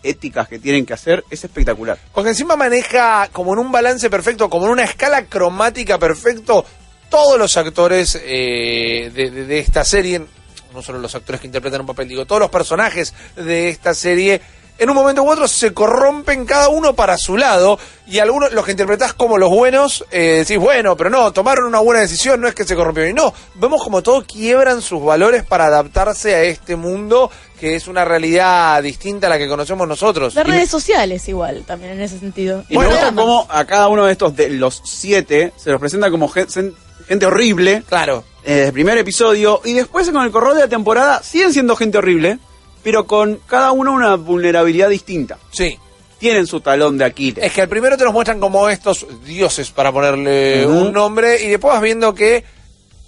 éticas 0.02 0.48
que 0.48 0.58
tienen 0.58 0.86
que 0.86 0.94
hacer, 0.94 1.24
es 1.30 1.44
espectacular. 1.44 1.98
Porque 2.14 2.30
encima 2.30 2.56
maneja 2.56 3.28
como 3.32 3.52
en 3.52 3.58
un 3.60 3.70
balance 3.72 4.08
perfecto, 4.10 4.48
como 4.50 4.66
en 4.66 4.72
una 4.72 4.84
escala 4.84 5.24
cromática 5.26 5.98
perfecto, 5.98 6.64
todos 7.10 7.38
los 7.38 7.56
actores 7.56 8.20
eh, 8.24 9.10
de, 9.14 9.30
de- 9.30 9.44
de 9.44 9.58
esta 9.58 9.84
serie, 9.84 10.22
no 10.74 10.82
solo 10.82 10.98
los 10.98 11.14
actores 11.14 11.40
que 11.40 11.46
interpretan 11.46 11.80
un 11.82 11.86
papel, 11.86 12.08
digo, 12.08 12.26
todos 12.26 12.40
los 12.40 12.50
personajes 12.50 13.14
de 13.36 13.68
esta 13.68 13.94
serie, 13.94 14.40
en 14.78 14.88
un 14.90 14.94
momento 14.94 15.22
u 15.24 15.28
otro 15.30 15.48
se 15.48 15.74
corrompen 15.74 16.46
cada 16.46 16.68
uno 16.68 16.94
para 16.94 17.18
su 17.18 17.36
lado, 17.36 17.78
y 18.06 18.20
algunos, 18.20 18.52
los 18.52 18.64
que 18.64 18.70
interpretás 18.70 19.12
como 19.12 19.36
los 19.36 19.50
buenos, 19.50 20.04
eh, 20.12 20.44
decís, 20.46 20.58
bueno, 20.58 20.96
pero 20.96 21.10
no, 21.10 21.32
tomaron 21.32 21.64
una 21.66 21.80
buena 21.80 22.00
decisión, 22.00 22.40
no 22.40 22.46
es 22.48 22.54
que 22.54 22.64
se 22.64 22.76
corrompieron. 22.76 23.10
Y 23.10 23.14
no, 23.14 23.34
vemos 23.56 23.82
como 23.82 24.02
todos 24.02 24.24
quiebran 24.24 24.80
sus 24.80 25.02
valores 25.04 25.42
para 25.44 25.66
adaptarse 25.66 26.34
a 26.34 26.42
este 26.42 26.76
mundo 26.76 27.30
que 27.58 27.74
es 27.74 27.88
una 27.88 28.04
realidad 28.04 28.80
distinta 28.84 29.26
a 29.26 29.30
la 29.30 29.36
que 29.38 29.48
conocemos 29.48 29.88
nosotros. 29.88 30.32
De 30.32 30.44
redes 30.44 30.70
sociales 30.70 31.28
igual, 31.28 31.64
también 31.66 31.94
en 31.94 32.00
ese 32.02 32.16
sentido. 32.20 32.64
Y 32.68 32.78
me 32.78 32.86
gusta 32.86 33.12
cómo 33.12 33.48
a 33.50 33.64
cada 33.64 33.88
uno 33.88 34.06
de 34.06 34.12
estos, 34.12 34.36
de 34.36 34.48
los 34.50 34.80
siete, 34.84 35.52
se 35.56 35.70
los 35.72 35.80
presenta 35.80 36.08
como 36.08 36.28
gen- 36.28 36.46
gente 37.08 37.26
horrible 37.26 37.82
Claro. 37.88 38.22
Eh, 38.44 38.52
desde 38.54 38.66
el 38.66 38.72
primer 38.72 38.98
episodio 38.98 39.60
y 39.64 39.72
después 39.72 40.08
con 40.10 40.22
el 40.24 40.30
correr 40.30 40.54
de 40.54 40.60
la 40.60 40.68
temporada 40.68 41.22
siguen 41.22 41.52
siendo 41.52 41.76
gente 41.76 41.98
horrible, 41.98 42.38
pero 42.82 43.06
con 43.06 43.40
cada 43.46 43.72
uno 43.72 43.92
una 43.92 44.14
vulnerabilidad 44.16 44.88
distinta. 44.88 45.38
Sí. 45.50 45.78
Tienen 46.18 46.48
su 46.48 46.60
talón 46.60 46.98
de 46.98 47.04
Aquiles. 47.04 47.44
Es 47.44 47.52
que 47.52 47.62
al 47.62 47.68
primero 47.68 47.96
te 47.96 48.02
los 48.02 48.12
muestran 48.12 48.40
como 48.40 48.68
estos 48.68 49.06
dioses, 49.24 49.70
para 49.70 49.92
ponerle 49.92 50.66
un 50.66 50.92
nombre, 50.92 51.40
y 51.42 51.46
después 51.48 51.72
vas 51.74 51.82
viendo 51.82 52.12
que 52.12 52.42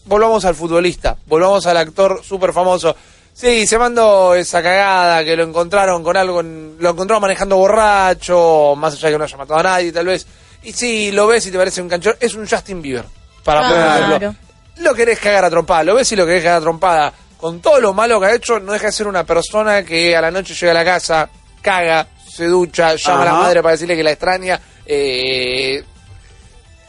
volvamos 0.04 0.44
al 0.44 0.54
futbolista, 0.54 1.16
volvamos 1.26 1.66
al 1.66 1.76
actor 1.76 2.20
súper 2.24 2.52
famoso. 2.52 2.94
Sí, 3.32 3.66
se 3.66 3.78
mandó 3.78 4.34
esa 4.34 4.62
cagada, 4.62 5.24
que 5.24 5.34
lo 5.36 5.42
encontraron 5.42 6.04
con 6.04 6.16
algo, 6.16 6.40
en- 6.40 6.76
lo 6.78 6.90
encontraron 6.90 7.20
manejando 7.22 7.56
borracho, 7.56 8.74
más 8.76 8.94
allá 8.94 9.08
de 9.08 9.14
que 9.14 9.18
no 9.18 9.24
haya 9.24 9.36
matado 9.36 9.58
a 9.60 9.62
nadie, 9.64 9.90
tal 9.92 10.06
vez. 10.06 10.26
Y 10.62 10.72
sí, 10.72 11.10
lo 11.10 11.26
ves 11.26 11.46
y 11.46 11.50
te 11.50 11.58
parece 11.58 11.82
un 11.82 11.88
canchón, 11.88 12.14
es 12.20 12.34
un 12.34 12.46
Justin 12.46 12.80
Bieber, 12.82 13.04
para 13.44 13.60
Claro. 13.66 14.02
ponerlo. 14.04 14.34
Lo 14.80 14.94
querés 14.94 15.18
cagar 15.18 15.44
a 15.44 15.50
trompada, 15.50 15.84
lo 15.84 15.94
ves 15.94 16.10
y 16.12 16.16
lo 16.16 16.26
querés 16.26 16.42
cagar 16.42 16.58
a 16.58 16.62
trompada. 16.62 17.12
Con 17.36 17.60
todo 17.60 17.80
lo 17.80 17.94
malo 17.94 18.20
que 18.20 18.26
ha 18.26 18.34
hecho, 18.34 18.60
no 18.60 18.72
deja 18.72 18.86
de 18.86 18.92
ser 18.92 19.06
una 19.06 19.24
persona 19.24 19.82
que 19.82 20.16
a 20.16 20.20
la 20.20 20.30
noche 20.30 20.54
llega 20.54 20.72
a 20.72 20.74
la 20.74 20.84
casa, 20.84 21.30
caga, 21.62 22.06
se 22.28 22.46
ducha, 22.46 22.94
llama 22.96 23.22
a 23.22 23.24
la 23.24 23.32
madre 23.32 23.62
para 23.62 23.72
decirle 23.72 23.96
que 23.96 24.02
la 24.02 24.12
extraña. 24.12 24.60
eh, 24.86 25.82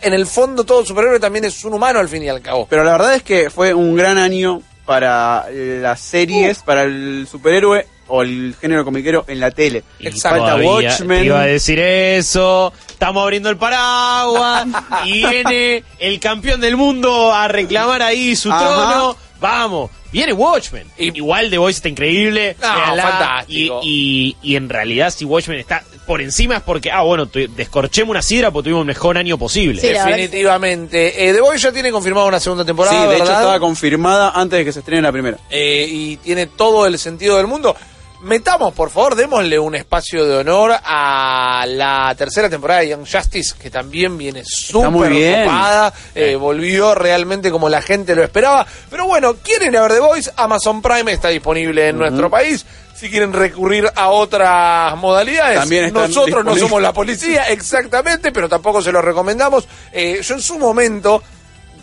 en 0.02 0.14
el 0.14 0.26
fondo, 0.26 0.64
todo 0.64 0.84
superhéroe 0.84 1.20
también 1.20 1.46
es 1.46 1.64
un 1.64 1.74
humano 1.74 2.00
al 2.00 2.10
fin 2.10 2.24
y 2.24 2.30
al 2.30 2.42
cabo. 2.42 2.66
Pero 2.68 2.84
la 2.84 2.94
verdad 2.94 3.16
es 3.16 3.24
que 3.24 3.50
fue 3.50 3.74
un 3.74 3.96
gran 3.96 4.18
año 4.18 4.62
para 4.86 5.46
las 5.52 6.00
series, 6.02 6.64
para 6.64 6.84
el 6.84 7.28
superhéroe 7.30 7.86
o 8.12 8.22
el 8.22 8.56
género 8.60 8.84
comiquero 8.86 9.26
en 9.28 9.40
la 9.40 9.52
tele. 9.52 9.84
Exacto. 10.00 10.40
Falta 10.40 10.62
todavía 10.62 10.90
Watchmen. 10.90 11.20
te 11.20 11.26
iba 11.26 11.42
a 11.42 11.46
decir 11.46 11.80
eso. 11.80 12.72
Estamos 12.90 13.24
abriendo 13.24 13.50
el 13.50 13.58
paraguas. 13.58 14.68
y 15.06 15.26
viene 15.26 15.84
el 16.00 16.20
campeón 16.20 16.62
del 16.62 16.78
mundo 16.78 17.34
a 17.34 17.48
reclamar 17.48 18.02
ahí 18.02 18.36
su 18.36 18.52
Ajá. 18.52 18.66
trono. 18.66 19.18
Vamos. 19.40 19.90
Viene 20.12 20.34
Watchmen. 20.34 20.86
Y- 20.98 21.18
Igual 21.18 21.50
The 21.50 21.58
Voice 21.58 21.78
está 21.78 21.90
increíble. 21.90 22.56
No, 22.62 22.68
fantástico. 22.68 23.80
Y, 23.82 24.36
y, 24.44 24.52
y 24.52 24.56
en 24.56 24.70
realidad, 24.70 25.10
si 25.10 25.26
Watchmen 25.26 25.58
está 25.60 25.84
por 26.06 26.22
encima 26.22 26.58
es 26.58 26.62
porque, 26.62 26.92
ah, 26.92 27.02
bueno, 27.02 27.26
descorchemos 27.56 28.12
una 28.12 28.22
sidra 28.22 28.52
porque 28.52 28.66
tuvimos 28.66 28.82
el 28.82 28.88
mejor 28.88 29.18
año 29.18 29.38
posible. 29.38 29.80
Sí, 29.82 29.88
Definitivamente. 29.88 31.30
Eh, 31.30 31.34
The 31.34 31.42
Voice 31.42 31.60
ya 31.64 31.72
tiene 31.72 31.92
confirmada 31.92 32.28
una 32.28 32.40
segunda 32.40 32.66
temporada, 32.66 33.02
Sí, 33.04 33.08
de 33.10 33.16
hecho 33.16 33.24
estaba 33.24 33.60
confirmada 33.60 34.32
antes 34.36 34.60
de 34.60 34.66
que 34.66 34.72
se 34.74 34.80
estrene 34.80 35.02
la 35.02 35.12
primera. 35.12 35.38
Eh, 35.50 35.88
y 35.90 36.18
tiene 36.18 36.48
todo 36.48 36.86
el 36.86 37.00
sentido 37.00 37.38
del 37.38 37.48
mundo. 37.48 37.76
Metamos, 38.22 38.74
por 38.74 38.90
favor, 38.92 39.16
démosle 39.16 39.58
un 39.58 39.74
espacio 39.76 40.26
de 40.26 40.38
honor 40.38 40.74
a 40.84 41.66
la 41.68 42.14
tercera 42.16 42.50
temporada 42.50 42.82
de 42.82 42.90
Young 42.90 43.08
Justice, 43.12 43.56
que 43.60 43.70
también 43.72 44.18
viene 44.18 44.44
súper 44.46 44.92
ocupada, 45.42 45.94
eh, 46.14 46.36
volvió 46.36 46.94
realmente 46.94 47.50
como 47.50 47.68
la 47.68 47.82
gente 47.82 48.14
lo 48.16 48.24
esperaba. 48.24 48.66
Pero 48.92 49.08
bueno, 49.08 49.36
quieren 49.38 49.72
ver 49.72 49.92
The 49.92 50.00
Voice, 50.00 50.32
Amazon 50.36 50.82
Prime 50.84 51.12
está 51.12 51.30
disponible 51.30 51.88
en 51.90 51.98
nuestro 51.98 52.30
país. 52.30 52.64
Si 52.96 53.10
quieren 53.10 53.34
recurrir 53.34 53.90
a 53.96 54.10
otras 54.10 54.96
modalidades, 54.98 55.60
También 55.62 55.86
nosotros 56.08 56.46
no 56.46 56.52
somos 56.60 56.82
la 56.82 56.94
policía, 56.94 57.50
exactamente, 57.50 58.32
pero 58.32 58.48
tampoco 58.48 58.84
se 58.84 58.92
lo 58.92 59.02
recomendamos. 59.02 59.68
Eh, 59.92 60.20
yo 60.22 60.36
en 60.36 60.42
su 60.42 60.60
momento 60.60 61.24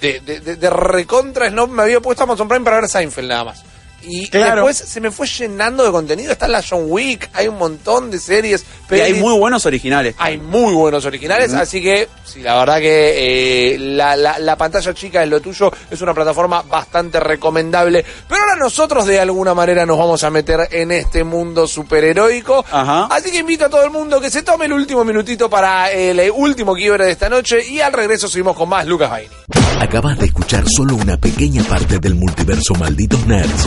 de, 0.01 0.21
de, 0.21 0.39
de- 0.39 0.55
de 0.55 0.71
recontra 0.71 1.51
no 1.51 1.67
me 1.67 1.83
había 1.83 1.99
puesto 2.01 2.23
Amazon 2.23 2.47
Prime 2.47 2.65
para 2.65 2.81
ver 2.81 2.89
Seinfeld 2.89 3.29
nada 3.29 3.43
más. 3.45 3.65
Y 4.03 4.29
Claro. 4.29 4.65
después 4.67 4.77
se 4.77 5.01
me 5.01 5.11
fue 5.11 5.27
llenando 5.27 5.85
de 5.85 5.91
contenido. 5.91 6.33
Está 6.33 6.47
la 6.49 6.63
John 6.67 6.85
Wick, 6.87 7.29
hay 7.35 7.49
un 7.49 7.59
montón 7.59 8.11
de 8.11 8.19
series. 8.19 8.65
Y 8.91 8.95
hay 8.95 9.15
muy 9.15 9.37
buenos 9.39 9.67
originales. 9.67 10.15
Hay 10.19 10.39
muy 10.39 10.73
buenos 10.73 11.05
originales, 11.05 11.53
así 11.53 11.83
que 11.83 12.09
sí, 12.25 12.41
la 12.41 12.57
verdad 12.59 12.79
que 12.79 13.75
eh, 13.75 13.79
la, 13.79 14.17
la- 14.17 14.39
la 14.39 14.57
pantalla 14.57 14.95
chica 14.95 15.23
es 15.23 15.29
lo 15.29 15.41
tuyo, 15.41 15.71
es 15.91 16.01
una 16.01 16.15
plataforma 16.15 16.63
bastante 16.63 17.21
recomendable. 17.21 18.05
Pero 18.29 18.41
ahora 18.41 18.57
nosotros 18.57 19.05
de 19.07 19.21
alguna 19.21 19.53
manera 19.53 19.85
nos 19.85 19.99
vamos 19.99 20.23
a 20.25 20.31
meter 20.31 20.69
en 20.71 20.93
este 20.93 21.23
mundo 21.25 21.67
superheroico. 21.67 22.65
Ajá. 22.71 23.07
Así 23.11 23.31
que 23.31 23.39
invito 23.39 23.67
a 23.67 23.69
todo 23.69 23.85
el 23.85 23.91
mundo 23.91 24.21
que 24.21 24.31
se 24.31 24.43
tome 24.43 24.67
el 24.67 24.73
último 24.73 25.05
minutito 25.05 25.51
para 25.51 25.91
el 25.93 26.19
eh, 26.21 26.31
último 26.31 26.75
quiebre 26.75 27.05
de 27.05 27.11
esta 27.13 27.29
noche 27.29 27.67
y 27.69 27.81
al 27.81 27.93
regreso 27.93 28.29
seguimos 28.29 28.57
con 28.57 28.69
más 28.69 28.87
Lucas 28.87 29.11
Baini. 29.11 29.29
Acabas 29.81 30.19
de 30.19 30.27
escuchar 30.27 30.65
solo 30.69 30.95
una 30.97 31.17
pequeña 31.19 31.63
parte 31.65 31.99
del 31.99 32.15
multiverso 32.15 32.75
Malditos 32.75 33.27
Nerds. 33.27 33.67